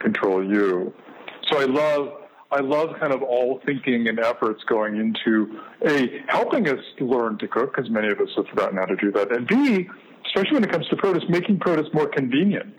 control 0.00 0.44
you. 0.44 0.92
So 1.50 1.60
I 1.60 1.64
love 1.64 2.21
I 2.52 2.60
love 2.60 2.90
kind 3.00 3.14
of 3.14 3.22
all 3.22 3.60
thinking 3.64 4.08
and 4.08 4.20
efforts 4.20 4.62
going 4.64 4.96
into 4.96 5.58
a 5.86 6.22
helping 6.28 6.68
us 6.68 6.80
learn 7.00 7.38
to 7.38 7.48
cook 7.48 7.74
because 7.74 7.90
many 7.90 8.08
of 8.08 8.20
us 8.20 8.28
have 8.36 8.46
forgotten 8.48 8.76
how 8.76 8.84
to 8.84 8.96
do 8.96 9.10
that, 9.12 9.32
and 9.32 9.46
b 9.46 9.88
especially 10.26 10.54
when 10.54 10.64
it 10.64 10.70
comes 10.70 10.86
to 10.88 10.96
produce, 10.96 11.24
making 11.28 11.58
produce 11.58 11.92
more 11.92 12.06
convenient. 12.06 12.74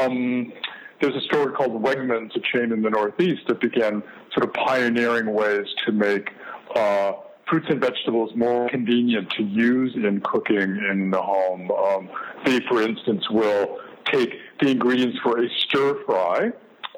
Um, 0.00 0.52
there's 1.00 1.14
a 1.14 1.20
store 1.22 1.50
called 1.50 1.82
Wegmans, 1.82 2.34
a 2.36 2.40
chain 2.40 2.72
in 2.72 2.82
the 2.82 2.90
Northeast, 2.90 3.42
that 3.48 3.60
began 3.60 4.02
sort 4.32 4.46
of 4.46 4.52
pioneering 4.54 5.32
ways 5.32 5.66
to 5.86 5.92
make 5.92 6.30
uh, 6.76 7.12
fruits 7.48 7.66
and 7.68 7.80
vegetables 7.80 8.30
more 8.36 8.68
convenient 8.68 9.30
to 9.30 9.42
use 9.42 9.94
in 9.94 10.20
cooking 10.20 10.58
in 10.90 11.10
the 11.10 11.20
home. 11.20 11.70
Um, 11.70 12.08
they, 12.44 12.60
for 12.68 12.80
instance, 12.80 13.28
will 13.30 13.78
take 14.04 14.34
the 14.60 14.68
ingredients 14.68 15.18
for 15.22 15.42
a 15.42 15.48
stir 15.66 16.02
fry 16.04 16.52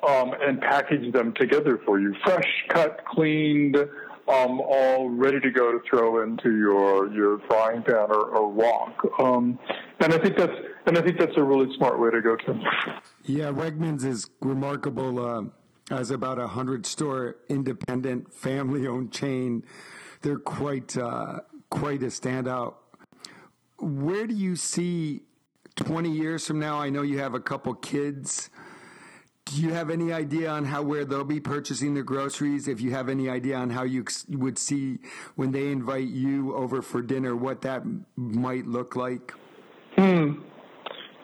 um, 0.06 0.34
and 0.40 0.60
package 0.60 1.12
them 1.12 1.32
together 1.34 1.80
for 1.84 2.00
you, 2.00 2.14
fresh, 2.24 2.64
cut, 2.68 3.04
cleaned, 3.06 3.76
um, 4.28 4.60
all 4.60 5.10
ready 5.10 5.40
to 5.40 5.50
go 5.50 5.72
to 5.72 5.80
throw 5.88 6.22
into 6.22 6.56
your 6.56 7.12
your 7.12 7.40
frying 7.48 7.82
pan 7.82 8.06
or, 8.10 8.30
or 8.30 8.48
wok. 8.48 9.04
Um, 9.18 9.58
and 10.00 10.12
I 10.12 10.18
think 10.18 10.36
that's 10.36 10.52
and 10.86 10.96
I 10.96 11.02
think 11.02 11.18
that's 11.18 11.36
a 11.36 11.42
really 11.42 11.74
smart 11.76 12.00
way 12.00 12.10
to 12.10 12.20
go 12.20 12.36
to. 12.36 12.60
Yeah, 13.24 13.52
Wegmans 13.52 14.04
is 14.04 14.28
remarkable 14.40 15.18
uh, 15.24 15.94
as 15.94 16.10
about 16.10 16.38
a 16.38 16.48
hundred 16.48 16.86
store 16.86 17.36
independent 17.48 18.32
family 18.32 18.86
owned 18.86 19.12
chain. 19.12 19.64
They're 20.22 20.38
quite 20.38 20.96
uh, 20.96 21.40
quite 21.70 22.02
a 22.02 22.06
standout. 22.06 22.74
Where 23.78 24.26
do 24.26 24.34
you 24.34 24.54
see 24.54 25.22
twenty 25.74 26.12
years 26.12 26.46
from 26.46 26.60
now? 26.60 26.78
I 26.80 26.90
know 26.90 27.02
you 27.02 27.18
have 27.18 27.34
a 27.34 27.40
couple 27.40 27.74
kids. 27.74 28.50
Do 29.54 29.60
you 29.60 29.70
have 29.74 29.90
any 29.90 30.12
idea 30.12 30.48
on 30.48 30.64
how 30.64 30.82
where 30.82 31.04
they'll 31.04 31.24
be 31.24 31.40
purchasing 31.40 31.92
their 31.92 32.02
groceries? 32.02 32.68
If 32.68 32.80
you 32.80 32.92
have 32.92 33.10
any 33.10 33.28
idea 33.28 33.56
on 33.56 33.68
how 33.68 33.82
you 33.82 34.04
would 34.30 34.58
see 34.58 34.98
when 35.36 35.52
they 35.52 35.70
invite 35.70 36.08
you 36.08 36.54
over 36.54 36.80
for 36.80 37.02
dinner, 37.02 37.36
what 37.36 37.60
that 37.62 37.82
might 38.16 38.66
look 38.66 38.96
like? 38.96 39.34
Hmm. 39.96 40.40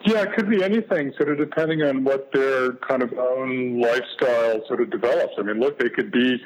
Yeah, 0.05 0.23
it 0.23 0.33
could 0.35 0.47
be 0.47 0.63
anything, 0.63 1.11
sort 1.17 1.29
of 1.29 1.37
depending 1.39 1.81
on 1.81 2.03
what 2.03 2.31
their 2.31 2.73
kind 2.73 3.01
of 3.01 3.11
own 3.13 3.81
lifestyle 3.81 4.61
sort 4.67 4.81
of 4.81 4.91
develops. 4.91 5.33
I 5.39 5.41
mean, 5.41 5.59
look, 5.59 5.79
they 5.79 5.89
could 5.89 6.11
be, 6.11 6.37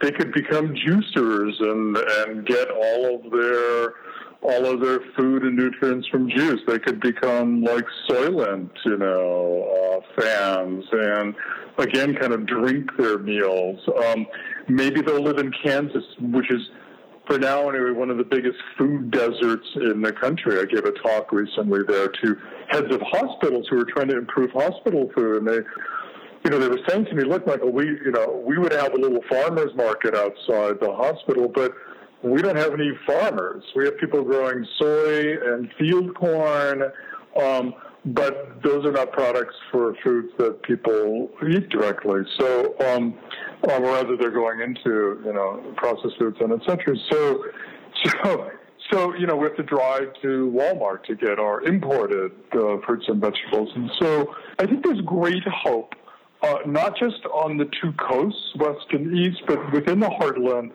they 0.00 0.12
could 0.12 0.32
become 0.32 0.74
juicers 0.74 1.60
and 1.60 1.96
and 1.96 2.46
get 2.46 2.70
all 2.70 3.16
of 3.16 3.32
their 3.32 3.94
all 4.42 4.66
of 4.66 4.80
their 4.80 5.00
food 5.16 5.44
and 5.44 5.56
nutrients 5.56 6.08
from 6.08 6.28
juice. 6.28 6.60
They 6.66 6.78
could 6.78 7.00
become 7.00 7.62
like 7.62 7.84
Soylent, 8.08 8.70
you 8.84 8.96
know, 8.96 10.02
uh, 10.16 10.20
fans, 10.20 10.84
and 10.90 11.34
again, 11.78 12.14
kind 12.14 12.32
of 12.32 12.46
drink 12.46 12.90
their 12.98 13.18
meals. 13.18 13.80
Um, 14.06 14.26
maybe 14.68 15.00
they'll 15.00 15.22
live 15.22 15.38
in 15.38 15.52
Kansas, 15.62 16.04
which 16.20 16.50
is, 16.50 16.60
for 17.26 17.38
now 17.38 17.70
anyway, 17.70 17.92
one 17.92 18.10
of 18.10 18.18
the 18.18 18.24
biggest 18.24 18.58
food 18.76 19.12
deserts 19.12 19.66
in 19.76 20.02
the 20.02 20.12
country. 20.12 20.58
I 20.58 20.64
gave 20.64 20.84
a 20.84 20.92
talk 20.92 21.30
recently 21.30 21.80
there 21.86 22.08
to 22.08 22.36
heads 22.68 22.92
of 22.92 23.00
hospitals 23.02 23.66
who 23.70 23.76
were 23.76 23.86
trying 23.94 24.08
to 24.08 24.18
improve 24.18 24.50
hospital 24.50 25.10
food, 25.14 25.38
and 25.38 25.48
they 25.48 25.60
you 26.44 26.50
know, 26.50 26.58
they 26.58 26.66
were 26.66 26.80
saying 26.88 27.04
to 27.04 27.14
me, 27.14 27.22
look, 27.22 27.46
Michael, 27.46 27.70
we, 27.70 27.86
you 27.86 28.10
know, 28.10 28.42
we 28.44 28.58
would 28.58 28.72
have 28.72 28.94
a 28.94 28.96
little 28.96 29.20
farmer's 29.30 29.72
market 29.76 30.16
outside 30.16 30.80
the 30.80 30.92
hospital, 30.92 31.48
but 31.48 31.72
we 32.22 32.40
don't 32.40 32.56
have 32.56 32.72
any 32.72 32.92
farmers. 33.06 33.64
We 33.74 33.84
have 33.86 33.98
people 33.98 34.22
growing 34.22 34.66
soy 34.78 35.34
and 35.54 35.68
field 35.78 36.14
corn, 36.14 36.82
um, 37.40 37.74
but 38.04 38.62
those 38.62 38.84
are 38.84 38.92
not 38.92 39.12
products 39.12 39.54
for 39.70 39.94
foods 40.04 40.28
that 40.38 40.62
people 40.62 41.30
eat 41.48 41.68
directly. 41.68 42.22
So, 42.38 42.74
um, 42.80 43.18
um, 43.70 43.82
rather 43.82 44.16
they're 44.16 44.30
going 44.30 44.60
into 44.60 45.20
you 45.24 45.32
know 45.32 45.74
processed 45.76 46.18
foods 46.18 46.36
and 46.40 46.52
etc. 46.52 46.96
So, 47.10 47.44
so. 48.24 48.50
So, 48.92 49.14
you 49.14 49.26
know, 49.26 49.36
we 49.36 49.46
have 49.46 49.56
to 49.56 49.62
drive 49.62 50.12
to 50.20 50.52
Walmart 50.54 51.04
to 51.04 51.14
get 51.14 51.38
our 51.38 51.62
imported 51.62 52.32
uh, 52.52 52.76
fruits 52.84 53.06
and 53.08 53.22
vegetables. 53.22 53.70
And 53.74 53.90
so 53.98 54.34
I 54.58 54.66
think 54.66 54.84
there's 54.84 55.00
great 55.02 55.44
hope, 55.46 55.94
uh, 56.42 56.58
not 56.66 56.98
just 56.98 57.24
on 57.32 57.56
the 57.56 57.70
two 57.80 57.92
coasts, 57.92 58.54
west 58.58 58.84
and 58.90 59.16
east, 59.16 59.40
but 59.46 59.72
within 59.72 59.98
the 60.00 60.08
heartland 60.08 60.72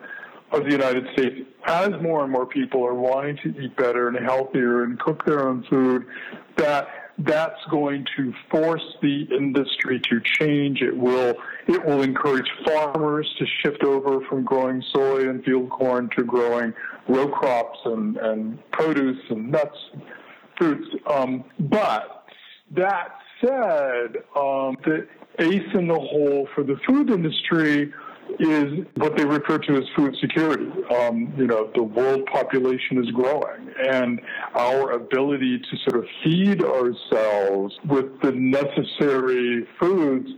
of 0.52 0.64
the 0.64 0.70
United 0.70 1.06
States, 1.12 1.40
as 1.66 1.90
more 2.00 2.22
and 2.22 2.32
more 2.32 2.46
people 2.46 2.84
are 2.84 2.94
wanting 2.94 3.36
to 3.42 3.60
eat 3.60 3.76
better 3.76 4.08
and 4.08 4.16
healthier 4.24 4.84
and 4.84 4.98
cook 4.98 5.24
their 5.26 5.46
own 5.46 5.64
food, 5.68 6.06
that 6.56 6.88
that's 7.18 7.60
going 7.70 8.06
to 8.16 8.32
force 8.50 8.84
the 9.02 9.24
industry 9.36 10.00
to 10.00 10.20
change. 10.20 10.80
It 10.80 10.96
will 10.96 11.34
it 11.66 11.84
will 11.84 12.02
encourage 12.02 12.48
farmers 12.64 13.28
to 13.38 13.46
shift 13.62 13.82
over 13.82 14.24
from 14.28 14.44
growing 14.44 14.82
soy 14.92 15.28
and 15.28 15.44
field 15.44 15.68
corn 15.70 16.08
to 16.16 16.24
growing 16.24 16.72
row 17.08 17.28
crops 17.28 17.78
and, 17.84 18.16
and 18.16 18.70
produce 18.70 19.18
and 19.30 19.50
nuts, 19.50 19.76
fruits. 20.56 20.86
Um, 21.06 21.44
but 21.58 22.24
that 22.70 23.18
said, 23.40 24.18
um, 24.36 24.76
the 24.84 25.06
ace 25.40 25.74
in 25.74 25.88
the 25.88 25.94
hole 25.94 26.48
for 26.54 26.62
the 26.62 26.76
food 26.86 27.10
industry 27.10 27.92
is 28.38 28.86
what 28.96 29.16
they 29.16 29.24
refer 29.24 29.58
to 29.58 29.76
as 29.76 29.84
food 29.96 30.16
security. 30.20 30.70
Um, 30.94 31.32
you 31.36 31.46
know, 31.46 31.70
the 31.74 31.82
world 31.82 32.26
population 32.26 33.02
is 33.02 33.10
growing, 33.10 33.70
and 33.90 34.20
our 34.54 34.92
ability 34.92 35.58
to 35.58 35.76
sort 35.88 36.04
of 36.04 36.10
feed 36.22 36.62
ourselves 36.62 37.74
with 37.88 38.20
the 38.22 38.32
necessary 38.32 39.66
foods, 39.80 40.28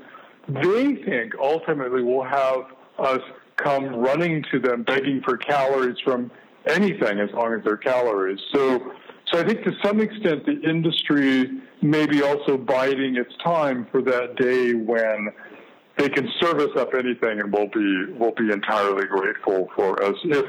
they 0.49 0.95
think 0.97 1.35
ultimately 1.41 2.03
will 2.03 2.25
have 2.25 2.65
us 2.99 3.21
come 3.57 3.95
running 3.97 4.45
to 4.51 4.59
them 4.59 4.83
begging 4.83 5.21
for 5.25 5.37
calories 5.37 5.97
from 6.05 6.31
anything 6.67 7.19
as 7.19 7.31
long 7.33 7.55
as 7.55 7.65
they're 7.65 7.77
calories. 7.77 8.41
So, 8.55 8.93
So 9.27 9.39
I 9.39 9.45
think 9.45 9.63
to 9.65 9.73
some 9.85 10.01
extent 10.01 10.45
the 10.47 10.61
industry 10.69 11.51
may 11.83 12.07
be 12.07 12.23
also 12.23 12.57
biding 12.57 13.17
its 13.17 13.33
time 13.45 13.87
for 13.91 14.03
that 14.03 14.37
day 14.37 14.75
when 14.75 15.29
they 16.01 16.09
can 16.09 16.27
service 16.41 16.71
up 16.79 16.95
anything 16.95 17.41
and 17.41 17.53
we'll 17.53 17.69
be 17.69 18.13
we'll 18.19 18.33
be 18.33 18.51
entirely 18.51 19.07
grateful 19.07 19.69
for 19.77 20.03
us 20.03 20.17
if 20.25 20.47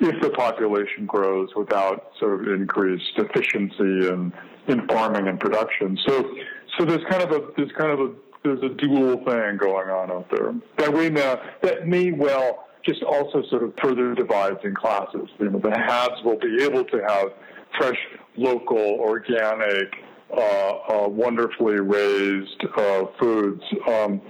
if 0.00 0.22
the 0.22 0.30
population 0.30 1.04
grows 1.06 1.50
without 1.54 2.10
sort 2.18 2.40
of 2.40 2.52
increased 2.52 3.12
efficiency 3.16 4.08
in, 4.08 4.32
in 4.68 4.86
farming 4.88 5.26
and 5.28 5.40
production. 5.40 5.98
So 6.06 6.30
so 6.78 6.84
there's 6.84 7.04
kind 7.10 7.22
of 7.22 7.30
a 7.30 7.48
there's 7.56 7.72
kind 7.76 7.92
of 7.92 8.00
a 8.00 8.14
there's 8.42 8.62
a 8.62 8.74
dual 8.74 9.16
thing 9.24 9.58
going 9.58 9.90
on 9.90 10.10
out 10.10 10.30
there 10.30 10.54
that 10.78 10.92
we 10.92 11.10
know 11.10 11.40
that 11.62 11.86
may 11.86 12.12
well 12.12 12.66
just 12.82 13.02
also 13.02 13.42
sort 13.50 13.64
of 13.64 13.74
further 13.82 14.14
divides 14.14 14.60
in 14.64 14.74
classes. 14.74 15.28
You 15.38 15.50
know, 15.50 15.58
the 15.58 15.76
haves 15.76 16.22
will 16.24 16.38
be 16.38 16.62
able 16.62 16.84
to 16.84 17.02
have 17.08 17.28
fresh, 17.76 17.98
local, 18.36 18.78
organic, 18.78 19.92
uh, 20.32 20.40
uh, 20.40 21.08
wonderfully 21.08 21.80
raised 21.80 22.64
uh, 22.76 23.04
foods, 23.18 23.62
um, 23.88 24.20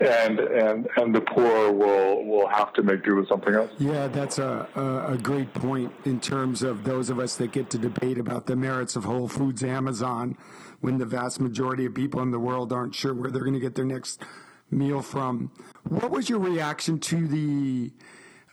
and 0.00 0.40
and 0.40 0.88
and 0.96 1.14
the 1.14 1.20
poor 1.20 1.70
will 1.70 2.24
will 2.24 2.48
have 2.48 2.72
to 2.72 2.82
make 2.82 3.04
do 3.04 3.16
with 3.16 3.28
something 3.28 3.54
else. 3.54 3.70
Yeah, 3.78 4.08
that's 4.08 4.38
a, 4.38 4.66
a, 4.74 5.14
a 5.14 5.18
great 5.18 5.52
point 5.52 5.92
in 6.04 6.20
terms 6.20 6.62
of 6.62 6.84
those 6.84 7.10
of 7.10 7.18
us 7.18 7.36
that 7.36 7.52
get 7.52 7.70
to 7.70 7.78
debate 7.78 8.18
about 8.18 8.46
the 8.46 8.56
merits 8.56 8.96
of 8.96 9.04
Whole 9.04 9.28
Foods, 9.28 9.62
Amazon, 9.62 10.38
when 10.80 10.98
the 10.98 11.04
vast 11.04 11.40
majority 11.40 11.84
of 11.84 11.94
people 11.94 12.22
in 12.22 12.30
the 12.30 12.38
world 12.38 12.72
aren't 12.72 12.94
sure 12.94 13.12
where 13.12 13.30
they're 13.30 13.42
going 13.42 13.54
to 13.54 13.60
get 13.60 13.74
their 13.74 13.84
next 13.84 14.22
meal 14.70 15.02
from. 15.02 15.50
What 15.88 16.10
was 16.10 16.30
your 16.30 16.38
reaction 16.38 16.98
to 17.00 17.26
the 17.26 17.92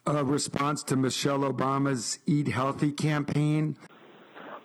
uh, 0.06 0.26
response 0.26 0.84
to 0.84 0.96
Michelle 0.96 1.40
Obama's 1.40 2.20
Eat 2.26 2.50
Healthy 2.50 2.92
campaign? 2.92 3.78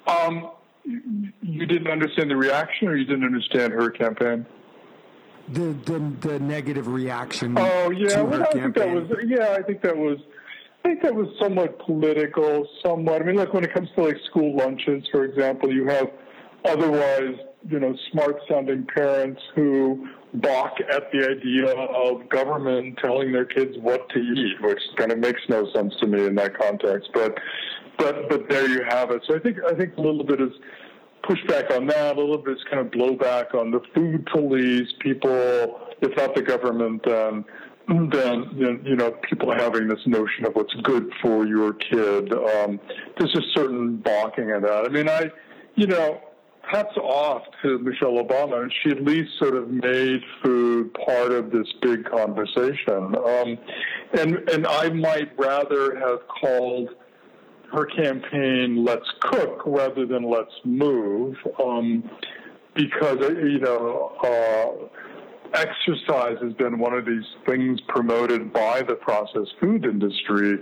Um, 0.07 0.51
you 0.85 1.67
didn't 1.67 1.89
understand 1.89 2.31
the 2.31 2.37
reaction, 2.37 2.89
or 2.89 2.97
you 2.97 3.05
didn't 3.05 3.25
understand 3.25 3.73
her 3.73 3.91
campaign? 3.91 4.47
The 5.49 5.75
the, 5.85 6.29
the 6.29 6.39
negative 6.39 6.87
reaction. 6.89 7.57
Oh 7.59 7.91
yeah, 7.91 8.21
well, 8.23 8.43
I 8.43 8.53
think 8.53 8.75
that 8.77 8.89
was 8.89 9.11
yeah, 9.27 9.57
I 9.59 9.63
think 9.63 9.83
that 9.83 9.97
was. 9.97 10.19
I 10.85 10.89
think 10.89 11.03
that 11.03 11.15
was 11.15 11.29
somewhat 11.41 11.79
political, 11.79 12.67
somewhat. 12.85 13.23
I 13.23 13.25
mean, 13.25 13.37
look, 13.37 13.55
when 13.55 13.63
it 13.63 13.73
comes 13.73 13.89
to 13.95 14.03
like 14.03 14.17
school 14.29 14.57
lunches, 14.57 15.05
for 15.13 15.25
example, 15.25 15.73
you 15.73 15.87
have 15.87 16.11
otherwise, 16.65 17.37
you 17.69 17.79
know, 17.79 17.95
smart-sounding 18.11 18.89
parents 18.93 19.41
who 19.55 20.09
balk 20.35 20.73
at 20.91 21.13
the 21.13 21.29
idea 21.29 21.67
of 21.67 22.29
government 22.31 22.99
telling 23.01 23.31
their 23.31 23.45
kids 23.45 23.77
what 23.81 24.09
to 24.09 24.19
eat, 24.19 24.61
which 24.61 24.81
kind 24.97 25.13
of 25.13 25.19
makes 25.19 25.41
no 25.49 25.71
sense 25.73 25.95
to 26.01 26.07
me 26.09 26.27
in 26.27 26.35
that 26.35 26.59
context. 26.59 27.11
But, 27.15 27.39
but, 27.97 28.29
but 28.29 28.49
there 28.49 28.69
you 28.69 28.83
have 28.89 29.13
it. 29.13 29.23
So 29.29 29.37
I 29.37 29.39
think 29.39 29.59
I 29.65 29.75
think 29.75 29.97
a 29.99 30.01
little 30.01 30.25
bit 30.25 30.41
is 30.41 30.53
pushback 31.23 31.75
on 31.75 31.87
that, 31.87 32.17
a 32.17 32.21
little 32.21 32.39
bit 32.39 32.57
is 32.57 32.65
kind 32.71 32.85
of 32.85 32.93
blowback 32.93 33.55
on 33.55 33.71
the 33.71 33.81
food 33.95 34.27
police, 34.27 34.89
people, 35.01 35.81
if 36.01 36.17
not 36.17 36.35
the 36.35 36.43
government, 36.43 37.03
then 37.05 37.45
then 37.89 38.11
then, 38.59 38.81
you 38.85 38.97
know 38.97 39.11
people 39.29 39.53
having 39.53 39.89
this 39.89 40.01
notion 40.07 40.47
of 40.47 40.55
what's 40.55 40.75
good 40.83 41.11
for 41.21 41.47
your 41.47 41.73
kid. 41.75 42.33
Um, 42.33 42.79
there's 43.19 43.35
a 43.35 43.43
certain 43.55 43.97
balking 43.97 44.51
at 44.51 44.63
that. 44.63 44.85
I 44.85 44.89
mean, 44.89 45.09
I, 45.09 45.31
you 45.75 45.87
know, 45.87 46.21
hats 46.63 46.97
off 46.97 47.43
to 47.63 47.79
Michelle 47.79 48.23
Obama. 48.25 48.69
She 48.83 48.91
at 48.91 49.03
least 49.03 49.31
sort 49.39 49.57
of 49.57 49.69
made 49.69 50.23
food 50.43 50.95
part 50.95 51.33
of 51.33 51.51
this 51.51 51.67
big 51.81 52.05
conversation. 52.05 53.17
Um, 53.17 53.59
and 54.19 54.49
and 54.51 54.67
I 54.67 54.91
might 54.91 55.37
rather 55.39 55.99
have 55.99 56.21
called 56.29 56.91
her 57.73 57.87
campaign 57.87 58.85
"Let's 58.85 59.09
Cook" 59.21 59.63
rather 59.67 60.07
than 60.07 60.23
"Let's 60.25 60.55
Move," 60.65 61.37
um, 61.63 62.09
because 62.75 63.19
uh, 63.21 63.33
you 63.33 63.61
know. 63.61 64.13
Uh, 64.23 64.99
exercise 65.55 66.37
has 66.41 66.53
been 66.55 66.79
one 66.79 66.95
of 66.95 67.05
these 67.05 67.25
things 67.47 67.81
promoted 67.89 68.53
by 68.53 68.83
the 68.83 68.95
processed 68.95 69.53
food 69.61 69.85
industry 69.85 70.59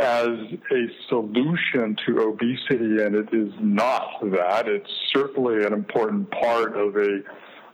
as 0.00 0.28
a 0.72 0.86
solution 1.08 1.96
to 2.06 2.20
obesity, 2.20 3.02
and 3.02 3.14
it 3.14 3.28
is 3.32 3.52
not 3.60 4.08
that. 4.32 4.66
It's 4.66 4.90
certainly 5.12 5.64
an 5.64 5.72
important 5.72 6.30
part 6.30 6.76
of 6.76 6.96
a 6.96 7.20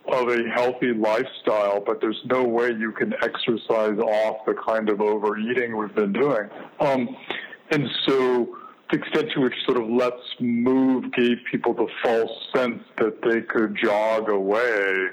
of 0.08 0.28
a 0.28 0.48
healthy 0.54 0.92
lifestyle, 0.92 1.80
but 1.80 2.00
there's 2.00 2.20
no 2.24 2.42
way 2.42 2.72
you 2.72 2.90
can 2.90 3.12
exercise 3.22 3.98
off 3.98 4.44
the 4.46 4.54
kind 4.66 4.88
of 4.88 5.00
overeating 5.00 5.76
we've 5.76 5.94
been 5.94 6.12
doing. 6.12 6.48
Um, 6.80 7.16
and 7.70 7.88
so 8.06 8.56
the 8.90 8.98
extent 8.98 9.30
to 9.34 9.40
which 9.40 9.54
sort 9.64 9.78
of 9.78 9.88
let's 9.88 10.22
move 10.40 11.12
gave 11.12 11.38
people 11.50 11.74
the 11.74 11.86
false 12.02 12.30
sense 12.54 12.82
that 12.98 13.20
they 13.22 13.40
could 13.42 13.76
jog 13.76 14.28
away 14.28 15.06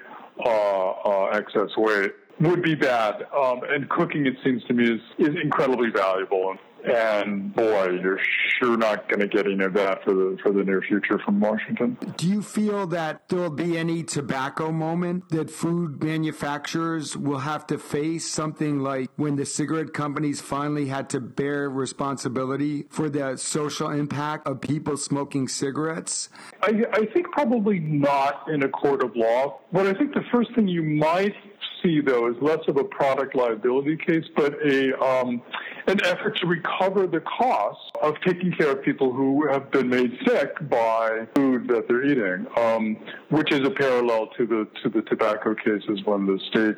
uh, 0.46 0.90
uh, 0.92 1.26
excess 1.34 1.70
weight 1.78 2.12
would 2.40 2.62
be 2.62 2.76
bad. 2.76 3.24
Um, 3.36 3.62
and 3.68 3.90
cooking, 3.90 4.26
it 4.26 4.36
seems 4.44 4.64
to 4.66 4.74
me, 4.74 4.86
is, 4.86 5.02
is 5.18 5.36
incredibly 5.42 5.90
valuable. 5.90 6.56
And 6.88 7.54
boy, 7.54 8.00
you're 8.02 8.20
sure 8.60 8.78
not 8.78 9.10
going 9.10 9.20
to 9.20 9.28
get 9.28 9.46
any 9.46 9.64
of 9.64 9.74
that 9.74 10.04
for 10.04 10.14
the 10.14 10.38
for 10.42 10.52
the 10.52 10.64
near 10.64 10.82
future 10.82 11.20
from 11.24 11.40
Washington. 11.40 11.98
Do 12.18 12.28
you 12.28 12.42
feel 12.42 12.88
that 12.88 13.28
there'll 13.30 13.50
be 13.50 13.78
any 13.78 14.04
tobacco 14.04 14.72
moment 14.72 15.30
that 15.30 15.50
food 15.50 16.04
manufacturers 16.04 17.18
will 17.18 17.40
have 17.40 17.68
to 17.68 17.78
face? 17.78 18.28
Something 18.28 18.80
like 18.80 19.10
when 19.16 19.36
the 19.36 19.46
cigarette 19.46 19.94
companies 19.94 20.42
finally 20.42 20.88
had 20.88 21.10
to 21.12 21.20
bear 21.20 21.70
responsibility 21.70 22.86
for 22.90 23.10
the 23.10 23.38
social 23.38 23.90
impact 23.90 24.48
of 24.48 24.62
people 24.62 24.98
smoking 24.98 25.48
cigarettes? 25.48 26.30
I, 26.62 26.84
I 26.94 27.06
think 27.08 27.32
probably 27.32 27.80
not 27.80 28.48
in 28.50 28.64
a 28.64 28.70
court 28.70 29.04
of 29.04 29.16
law. 29.16 29.60
But 29.72 29.88
I 29.88 29.94
think 29.94 30.14
the 30.14 30.24
first 30.32 30.54
thing 30.56 30.68
you 30.68 30.84
might 30.84 31.36
see, 31.84 32.02
though, 32.02 32.30
is 32.30 32.36
less 32.42 32.60
of 32.68 32.78
a 32.78 32.84
product 32.84 33.36
liability 33.36 33.98
case, 33.98 34.26
but 34.36 34.54
a 34.66 34.98
um, 35.04 35.42
an 35.88 36.04
effort 36.06 36.38
to 36.38 36.48
recover 36.48 37.08
the 37.08 37.22
costs 37.22 37.92
of 38.02 38.16
taking 38.26 38.52
care 38.52 38.72
of 38.72 38.84
people 38.84 39.14
who 39.14 39.48
have 39.50 39.72
been 39.72 39.90
made 39.90 40.12
sick 40.26 40.56
by 40.70 41.26
food 41.34 41.68
that 41.68 41.88
they're 41.88 42.06
eating, 42.06 42.46
um, 42.58 42.98
which 43.30 43.52
is 43.52 43.62
a 43.66 43.72
parallel 43.72 44.28
to 44.38 44.46
the 44.46 44.68
to 44.84 44.90
the 44.90 45.02
tobacco 45.04 45.56
cases 45.56 46.02
when 46.04 46.26
the 46.26 46.40
state 46.50 46.76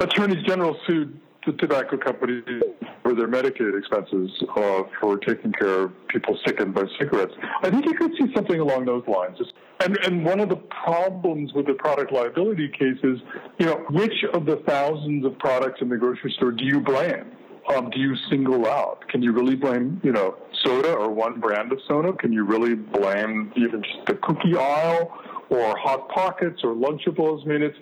attorneys 0.00 0.44
general 0.44 0.78
sued 0.86 1.18
the 1.46 1.52
tobacco 1.52 1.96
companies 1.96 2.44
for 3.02 3.14
their 3.14 3.28
Medicaid 3.28 3.78
expenses 3.78 4.30
uh, 4.56 4.82
for 5.00 5.16
taking 5.18 5.52
care 5.52 5.84
of 5.84 6.08
people 6.08 6.38
sickened 6.46 6.74
by 6.74 6.84
cigarettes. 6.98 7.32
I 7.62 7.70
think 7.70 7.86
you 7.86 7.94
could 7.94 8.12
see 8.18 8.32
something 8.34 8.60
along 8.60 8.84
those 8.84 9.06
lines. 9.06 9.38
And, 9.80 9.96
and 10.04 10.24
one 10.24 10.40
of 10.40 10.48
the 10.48 10.56
problems 10.56 11.52
with 11.54 11.66
the 11.66 11.74
product 11.74 12.12
liability 12.12 12.68
case 12.68 12.98
is, 13.02 13.20
you 13.58 13.66
know, 13.66 13.76
which 13.90 14.24
of 14.34 14.44
the 14.44 14.56
thousands 14.66 15.24
of 15.24 15.38
products 15.38 15.80
in 15.80 15.88
the 15.88 15.96
grocery 15.96 16.32
store 16.36 16.52
do 16.52 16.64
you 16.64 16.80
blame? 16.80 17.32
Um, 17.74 17.90
do 17.90 18.00
you 18.00 18.16
single 18.30 18.66
out? 18.66 19.06
Can 19.08 19.22
you 19.22 19.32
really 19.32 19.54
blame, 19.54 20.00
you 20.02 20.12
know, 20.12 20.36
soda 20.64 20.94
or 20.94 21.10
one 21.10 21.38
brand 21.38 21.70
of 21.70 21.78
soda? 21.86 22.12
Can 22.14 22.32
you 22.32 22.44
really 22.44 22.74
blame 22.74 23.52
even 23.56 23.82
just 23.82 24.06
the 24.06 24.14
cookie 24.14 24.56
aisle 24.56 25.18
or 25.50 25.76
Hot 25.76 26.08
Pockets 26.08 26.60
or 26.64 26.74
Lunchables? 26.74 27.44
I 27.44 27.48
mean, 27.48 27.62
it's 27.62 27.76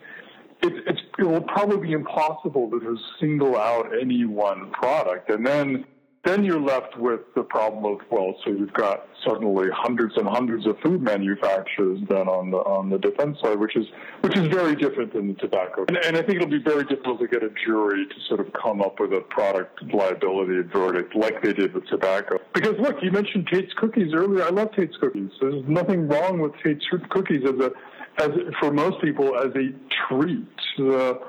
it, 0.63 0.73
it's, 0.87 1.01
it 1.19 1.25
will 1.25 1.43
probably 1.43 1.89
be 1.89 1.93
impossible 1.93 2.71
to 2.71 2.99
single 3.21 3.57
out 3.57 3.91
any 4.01 4.25
one 4.25 4.71
product. 4.73 5.31
And 5.31 5.47
then, 5.47 5.85
then 6.27 6.45
you're 6.45 6.61
left 6.61 6.97
with 6.99 7.21
the 7.35 7.43
problem 7.43 7.85
of, 7.85 8.01
well, 8.11 8.35
so 8.45 8.51
you've 8.51 8.73
got 8.73 9.07
suddenly 9.25 9.69
hundreds 9.73 10.17
and 10.17 10.27
hundreds 10.29 10.67
of 10.67 10.77
food 10.81 11.01
manufacturers 11.01 12.01
then 12.09 12.29
on 12.29 12.51
the, 12.51 12.57
on 12.59 12.91
the 12.91 12.99
defense 12.99 13.39
side, 13.41 13.59
which 13.59 13.77
is, 13.77 13.87
which 14.23 14.37
is 14.37 14.49
very 14.49 14.75
different 14.75 15.13
than 15.15 15.29
the 15.29 15.35
tobacco. 15.35 15.85
And, 15.89 15.97
and 15.99 16.17
I 16.17 16.23
think 16.23 16.37
it'll 16.37 16.49
be 16.49 16.63
very 16.63 16.85
difficult 16.85 17.21
to 17.21 17.29
get 17.29 17.43
a 17.43 17.51
jury 17.65 18.07
to 18.07 18.15
sort 18.29 18.41
of 18.41 18.53
come 18.53 18.83
up 18.83 18.99
with 18.99 19.13
a 19.13 19.21
product 19.21 19.83
liability 19.95 20.63
verdict 20.63 21.15
like 21.15 21.43
they 21.43 21.53
did 21.53 21.73
with 21.73 21.87
tobacco. 21.87 22.39
Because 22.53 22.75
look, 22.81 22.97
you 23.03 23.13
mentioned 23.13 23.49
Tate's 23.53 23.73
cookies 23.75 24.13
earlier. 24.13 24.45
I 24.45 24.51
love 24.51 24.73
Tate's 24.73 24.97
cookies. 24.97 25.31
There's 25.41 25.63
nothing 25.69 26.09
wrong 26.09 26.41
with 26.41 26.53
Tate's 26.63 26.85
cookies 27.11 27.45
as 27.45 27.59
a, 27.61 27.71
as 28.19 28.31
for 28.61 28.73
most 28.73 29.01
people 29.01 29.37
as 29.37 29.53
a 29.55 29.71
treat. 30.09 30.49
The, 30.77 31.21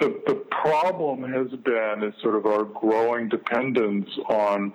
the 0.00 0.20
the 0.26 0.34
problem 0.62 1.22
has 1.22 1.48
been 1.60 2.02
is 2.02 2.14
sort 2.22 2.36
of 2.36 2.46
our 2.46 2.64
growing 2.64 3.28
dependence 3.28 4.08
on 4.28 4.72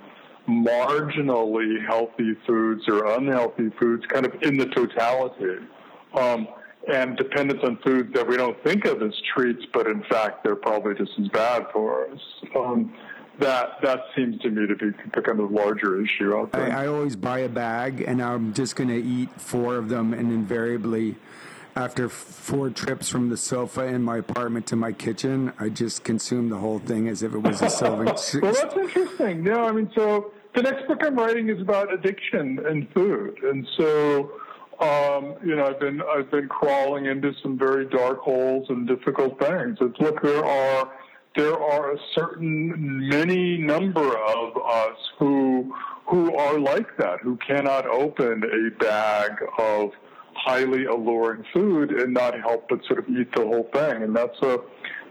marginally 0.48 1.86
healthy 1.86 2.36
foods 2.48 2.84
or 2.88 3.06
unhealthy 3.18 3.70
foods, 3.80 4.04
kind 4.08 4.26
of 4.26 4.34
in 4.42 4.58
the 4.58 4.66
totality. 4.68 5.66
Um, 6.14 6.48
and 6.92 7.18
dependence 7.18 7.60
on 7.64 7.78
foods 7.84 8.14
that 8.14 8.28
we 8.28 8.38
don't 8.38 8.62
think 8.64 8.86
of 8.86 9.02
as 9.04 9.14
treats, 9.36 9.64
but 9.74 9.86
in 9.86 10.04
fact 10.10 10.44
they're 10.44 10.56
probably 10.56 10.96
just 10.96 11.12
as 11.20 11.28
bad 11.28 11.68
for 11.72 12.10
us. 12.10 12.20
Um, 12.56 12.94
that 13.40 13.78
that 13.84 14.00
seems 14.16 14.40
to 14.42 14.50
me 14.50 14.68
to 14.68 14.76
be 14.76 14.92
the 15.14 15.22
kind 15.22 15.40
of 15.40 15.52
larger 15.52 16.04
issue 16.04 16.36
out 16.36 16.52
there. 16.52 16.72
I, 16.72 16.84
I 16.84 16.88
always 16.88 17.16
buy 17.16 17.40
a 17.40 17.50
bag 17.50 18.02
and 18.02 18.22
I'm 18.22 18.54
just 18.54 18.76
going 18.76 18.90
to 18.90 19.02
eat 19.02 19.30
four 19.40 19.78
of 19.78 19.90
them, 19.90 20.14
and 20.14 20.32
invariably, 20.32 21.16
after 21.76 22.10
four 22.10 22.70
trips 22.70 23.10
from 23.10 23.30
the 23.30 23.38
sofa 23.38 23.86
in 23.86 24.02
my 24.04 24.18
apartment 24.18 24.68
to 24.68 24.76
my 24.76 24.92
kitchen, 24.92 25.54
I 25.60 25.70
just 25.70 26.04
consumed 26.04 26.52
the 26.52 26.58
whole 26.58 26.80
thing 26.80 27.08
as 27.08 27.24
if 27.24 27.34
it 27.34 27.40
was 27.40 27.62
a 27.62 27.70
serving. 27.70 28.06
well, 28.42 28.54
that's 28.54 28.76
interesting. 28.76 29.44
No, 29.44 29.66
I 29.66 29.72
mean, 29.72 29.92
so 29.96 30.32
the 30.56 30.62
next 30.62 30.88
book 30.88 31.00
I'm 31.04 31.16
writing 31.16 31.50
is 31.50 31.62
about 31.62 31.94
addiction 31.94 32.60
and 32.66 32.92
food, 32.92 33.38
and 33.44 33.68
so 33.78 34.32
um, 34.80 35.36
you 35.44 35.56
know 35.56 35.66
I've 35.66 35.80
been 35.80 36.02
I've 36.02 36.32
been 36.32 36.48
crawling 36.48 37.06
into 37.06 37.34
some 37.42 37.58
very 37.58 37.86
dark 37.86 38.20
holes 38.20 38.68
and 38.70 38.88
difficult 38.88 39.40
things. 39.40 39.78
It's 39.80 40.00
look 40.00 40.22
there 40.22 40.44
are 40.44 40.92
there 41.36 41.62
are 41.62 41.94
a 41.94 41.98
certain 42.16 43.08
many 43.08 43.58
number 43.58 44.18
of 44.18 44.58
us 44.58 44.98
who 45.18 45.74
who 46.08 46.36
are 46.36 46.60
like 46.60 46.98
that, 46.98 47.20
who 47.22 47.38
cannot 47.38 47.86
open 47.86 48.44
a 48.44 48.84
bag 48.84 49.32
of 49.60 49.92
highly 50.46 50.86
alluring 50.86 51.44
food 51.54 51.92
and 51.92 52.14
not 52.14 52.40
help 52.40 52.68
but 52.70 52.80
sort 52.86 53.00
of 53.00 53.10
eat 53.10 53.34
the 53.36 53.42
whole 53.42 53.70
thing, 53.74 54.04
and 54.04 54.16
that's 54.16 54.38
a 54.42 54.60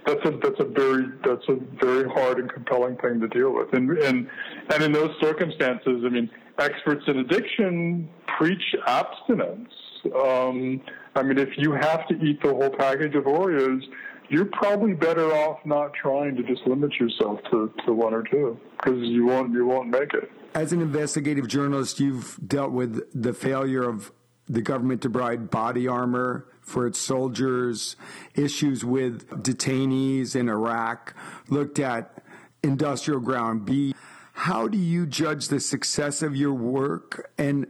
that's 0.06 0.24
a 0.24 0.30
that's 0.42 0.60
a 0.60 0.64
very 0.64 1.06
that's 1.24 1.48
a 1.48 1.56
very 1.80 2.08
hard 2.08 2.38
and 2.38 2.52
compelling 2.52 2.96
thing 2.96 3.20
to 3.20 3.28
deal 3.28 3.54
with. 3.54 3.72
And 3.72 3.90
and 3.90 4.28
and 4.72 4.82
in 4.82 4.92
those 4.92 5.10
circumstances, 5.20 6.02
I 6.04 6.08
mean, 6.08 6.30
experts 6.58 7.04
in 7.06 7.18
addiction 7.18 8.08
preach 8.38 8.74
abstinence. 8.86 9.72
Um, 10.06 10.80
I 11.14 11.22
mean, 11.22 11.38
if 11.38 11.50
you 11.56 11.72
have 11.72 12.06
to 12.08 12.14
eat 12.14 12.40
the 12.42 12.50
whole 12.50 12.70
package 12.70 13.14
of 13.14 13.24
Oreos, 13.24 13.82
you're 14.28 14.46
probably 14.46 14.94
better 14.94 15.32
off 15.32 15.58
not 15.64 15.92
trying 15.94 16.36
to 16.36 16.42
just 16.42 16.66
limit 16.66 16.92
yourself 16.94 17.40
to, 17.50 17.72
to 17.86 17.92
one 17.92 18.14
or 18.14 18.22
two 18.22 18.58
because 18.76 19.00
you 19.00 19.26
won't 19.26 19.52
you 19.52 19.66
won't 19.66 19.88
make 19.88 20.14
it. 20.14 20.30
As 20.54 20.72
an 20.72 20.80
investigative 20.80 21.48
journalist, 21.48 22.00
you've 22.00 22.38
dealt 22.46 22.72
with 22.72 23.02
the 23.14 23.32
failure 23.32 23.88
of 23.88 24.12
the 24.48 24.62
government 24.62 25.02
to 25.02 25.10
provide 25.10 25.50
body 25.50 25.86
armor 25.86 26.46
for 26.60 26.86
its 26.86 26.98
soldiers, 26.98 27.96
issues 28.34 28.84
with 28.84 29.28
detainees 29.42 30.36
in 30.36 30.48
Iraq, 30.48 31.14
looked 31.48 31.78
at 31.78 32.22
industrial 32.62 33.20
ground 33.20 33.64
B. 33.64 33.94
How 34.32 34.68
do 34.68 34.78
you 34.78 35.06
judge 35.06 35.48
the 35.48 35.60
success 35.60 36.22
of 36.22 36.36
your 36.36 36.54
work 36.54 37.30
and 37.38 37.66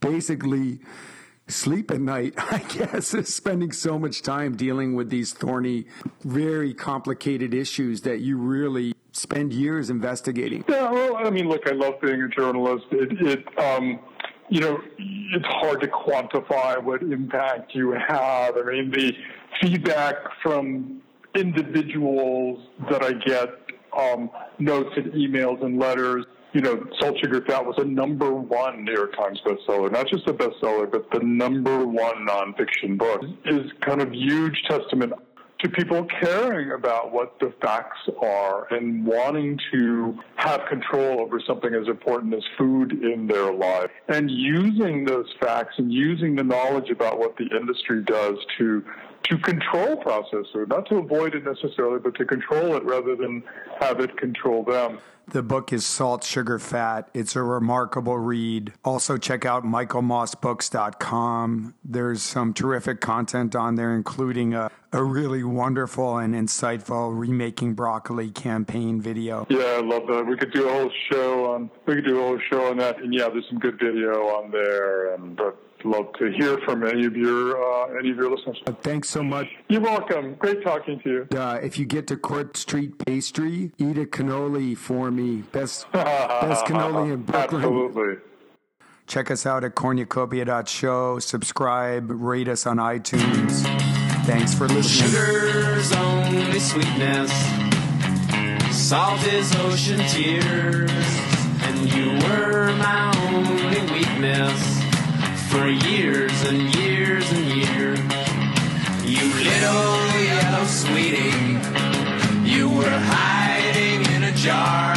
basically 0.00 0.80
sleep 1.48 1.90
at 1.90 2.00
night, 2.00 2.34
I 2.38 2.58
guess, 2.58 3.14
is 3.14 3.34
spending 3.34 3.72
so 3.72 3.98
much 3.98 4.22
time 4.22 4.56
dealing 4.56 4.94
with 4.94 5.10
these 5.10 5.32
thorny, 5.32 5.86
very 6.24 6.74
complicated 6.74 7.54
issues 7.54 8.02
that 8.02 8.20
you 8.20 8.36
really 8.36 8.94
spend 9.12 9.52
years 9.52 9.90
investigating? 9.90 10.64
Yeah, 10.68 10.90
well, 10.90 11.16
I 11.16 11.30
mean, 11.30 11.48
look, 11.48 11.66
I 11.66 11.72
love 11.72 12.00
being 12.00 12.22
a 12.22 12.28
journalist. 12.28 12.86
It, 12.90 13.20
it 13.20 13.58
um, 13.58 13.98
you 14.48 14.60
know, 14.60 14.78
it's 14.98 15.46
hard 15.46 15.80
to 15.80 15.88
quantify 15.88 16.82
what 16.82 17.02
impact 17.02 17.74
you 17.74 17.92
have. 17.92 18.56
I 18.56 18.62
mean, 18.62 18.90
the 18.90 19.12
feedback 19.60 20.14
from 20.42 21.02
individuals 21.34 22.66
that 22.90 23.02
I 23.02 23.12
get, 23.12 23.48
um, 23.96 24.30
notes 24.58 24.90
and 24.96 25.12
emails 25.12 25.64
and 25.64 25.78
letters, 25.78 26.26
you 26.52 26.60
know, 26.62 26.86
Salt 26.98 27.18
Sugar 27.20 27.44
Fat 27.46 27.66
was 27.66 27.76
a 27.78 27.84
number 27.84 28.32
one 28.32 28.84
New 28.84 28.92
York 28.92 29.14
Times 29.16 29.40
bestseller, 29.44 29.92
not 29.92 30.06
just 30.08 30.26
a 30.26 30.32
bestseller, 30.32 30.90
but 30.90 31.10
the 31.10 31.20
number 31.20 31.84
one 31.84 32.26
nonfiction 32.26 32.96
book, 32.96 33.22
is 33.44 33.70
kind 33.82 34.00
of 34.00 34.12
huge 34.12 34.62
testament 34.68 35.12
to 35.60 35.68
people 35.70 36.06
caring 36.20 36.72
about 36.72 37.12
what 37.12 37.38
the 37.40 37.52
facts 37.62 38.00
are 38.22 38.72
and 38.72 39.06
wanting 39.06 39.58
to 39.72 40.18
have 40.36 40.66
control 40.68 41.20
over 41.20 41.40
something 41.40 41.72
as 41.74 41.88
important 41.88 42.34
as 42.34 42.42
food 42.58 42.92
in 42.92 43.26
their 43.26 43.52
life 43.52 43.90
and 44.08 44.30
using 44.30 45.04
those 45.04 45.32
facts 45.40 45.74
and 45.78 45.92
using 45.92 46.36
the 46.36 46.42
knowledge 46.42 46.90
about 46.90 47.18
what 47.18 47.36
the 47.36 47.48
industry 47.58 48.02
does 48.02 48.36
to 48.58 48.84
to 49.22 49.36
control 49.38 49.96
processed 49.96 50.52
food, 50.52 50.68
not 50.68 50.88
to 50.88 50.96
avoid 50.98 51.34
it 51.34 51.42
necessarily, 51.44 51.98
but 51.98 52.14
to 52.14 52.24
control 52.24 52.76
it 52.76 52.84
rather 52.84 53.16
than 53.16 53.42
have 53.80 53.98
it 53.98 54.16
control 54.16 54.62
them. 54.62 55.00
The 55.28 55.42
book 55.42 55.72
is 55.72 55.84
Salt, 55.84 56.22
Sugar, 56.22 56.60
Fat. 56.60 57.10
It's 57.12 57.34
a 57.34 57.42
remarkable 57.42 58.16
read. 58.16 58.72
Also, 58.84 59.16
check 59.16 59.44
out 59.44 59.64
michaelmossbooks.com. 59.64 61.74
There's 61.84 62.22
some 62.22 62.54
terrific 62.54 63.00
content 63.00 63.56
on 63.56 63.74
there, 63.74 63.92
including 63.92 64.54
a, 64.54 64.70
a 64.92 65.02
really 65.02 65.42
wonderful 65.42 66.18
and 66.18 66.32
insightful 66.32 67.18
remaking 67.18 67.74
broccoli 67.74 68.30
campaign 68.30 69.00
video. 69.00 69.48
Yeah, 69.50 69.64
I 69.64 69.80
love 69.80 70.06
that. 70.06 70.24
We 70.28 70.36
could 70.36 70.52
do 70.52 70.68
a 70.68 70.72
whole 70.72 70.92
show 71.10 71.54
on 71.54 71.70
we 71.86 71.96
could 71.96 72.04
do 72.04 72.20
a 72.20 72.22
whole 72.22 72.38
show 72.48 72.70
on 72.70 72.76
that. 72.78 73.02
And 73.02 73.12
yeah, 73.12 73.28
there's 73.28 73.48
some 73.48 73.58
good 73.58 73.80
video 73.80 74.28
on 74.28 74.52
there 74.52 75.12
and 75.14 75.40
uh, 75.40 75.50
love 75.86 76.12
to 76.18 76.30
hear 76.32 76.58
from 76.64 76.84
any 76.84 77.06
of 77.06 77.16
your 77.16 77.62
uh, 77.62 77.98
any 77.98 78.10
of 78.10 78.16
your 78.16 78.34
listeners. 78.34 78.60
Uh, 78.66 78.72
thanks 78.82 79.08
so 79.08 79.22
much. 79.22 79.46
You're 79.68 79.80
welcome. 79.80 80.34
Great 80.34 80.62
talking 80.62 81.00
to 81.00 81.10
you. 81.10 81.38
Uh, 81.38 81.58
if 81.62 81.78
you 81.78 81.84
get 81.84 82.06
to 82.08 82.16
Court 82.16 82.56
Street 82.56 83.04
Pastry, 83.04 83.72
eat 83.78 83.98
a 83.98 84.04
cannoli 84.04 84.76
for 84.76 85.10
me. 85.16 85.42
Best 85.52 85.90
best 85.92 86.64
cannoli 86.66 87.12
in 87.12 87.22
Brooklyn. 87.22 87.62
Absolutely. 87.62 88.16
Check 89.06 89.30
us 89.30 89.46
out 89.46 89.62
at 89.64 89.74
cornucopia.show. 89.74 91.20
Subscribe, 91.20 92.10
rate 92.10 92.48
us 92.48 92.66
on 92.66 92.78
iTunes. 92.78 93.62
Thanks 94.26 94.52
for 94.52 94.66
listening. 94.66 95.10
Sugar's 95.10 95.92
only 95.92 96.58
sweetness, 96.58 97.30
salt 98.76 99.24
is 99.28 99.54
ocean 99.56 100.00
tears, 100.08 100.90
and 101.62 101.92
you 101.92 102.10
were 102.26 102.74
my 102.78 103.14
only 103.28 103.80
weakness 103.92 104.82
for 105.50 105.68
years 105.68 106.32
and 106.48 106.74
years 106.74 107.30
and 107.30 107.44
years. 107.46 108.00
You 109.04 109.32
little 109.32 110.24
yellow 110.24 110.64
sweetie, 110.64 111.60
you 112.42 112.68
were 112.68 112.90
hiding 112.90 114.04
in 114.16 114.24
a 114.24 114.32
jar. 114.32 114.95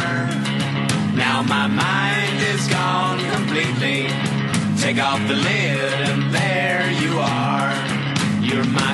Now 1.40 1.46
my 1.46 1.66
mind 1.68 2.42
is 2.52 2.68
gone 2.68 3.18
completely. 3.32 4.08
Take 4.78 4.98
off 4.98 5.26
the 5.26 5.36
lid 5.36 5.94
and 6.10 6.34
there 6.34 6.90
you 7.00 7.18
are. 7.18 7.72
You're 8.42 8.66
my 8.66 8.89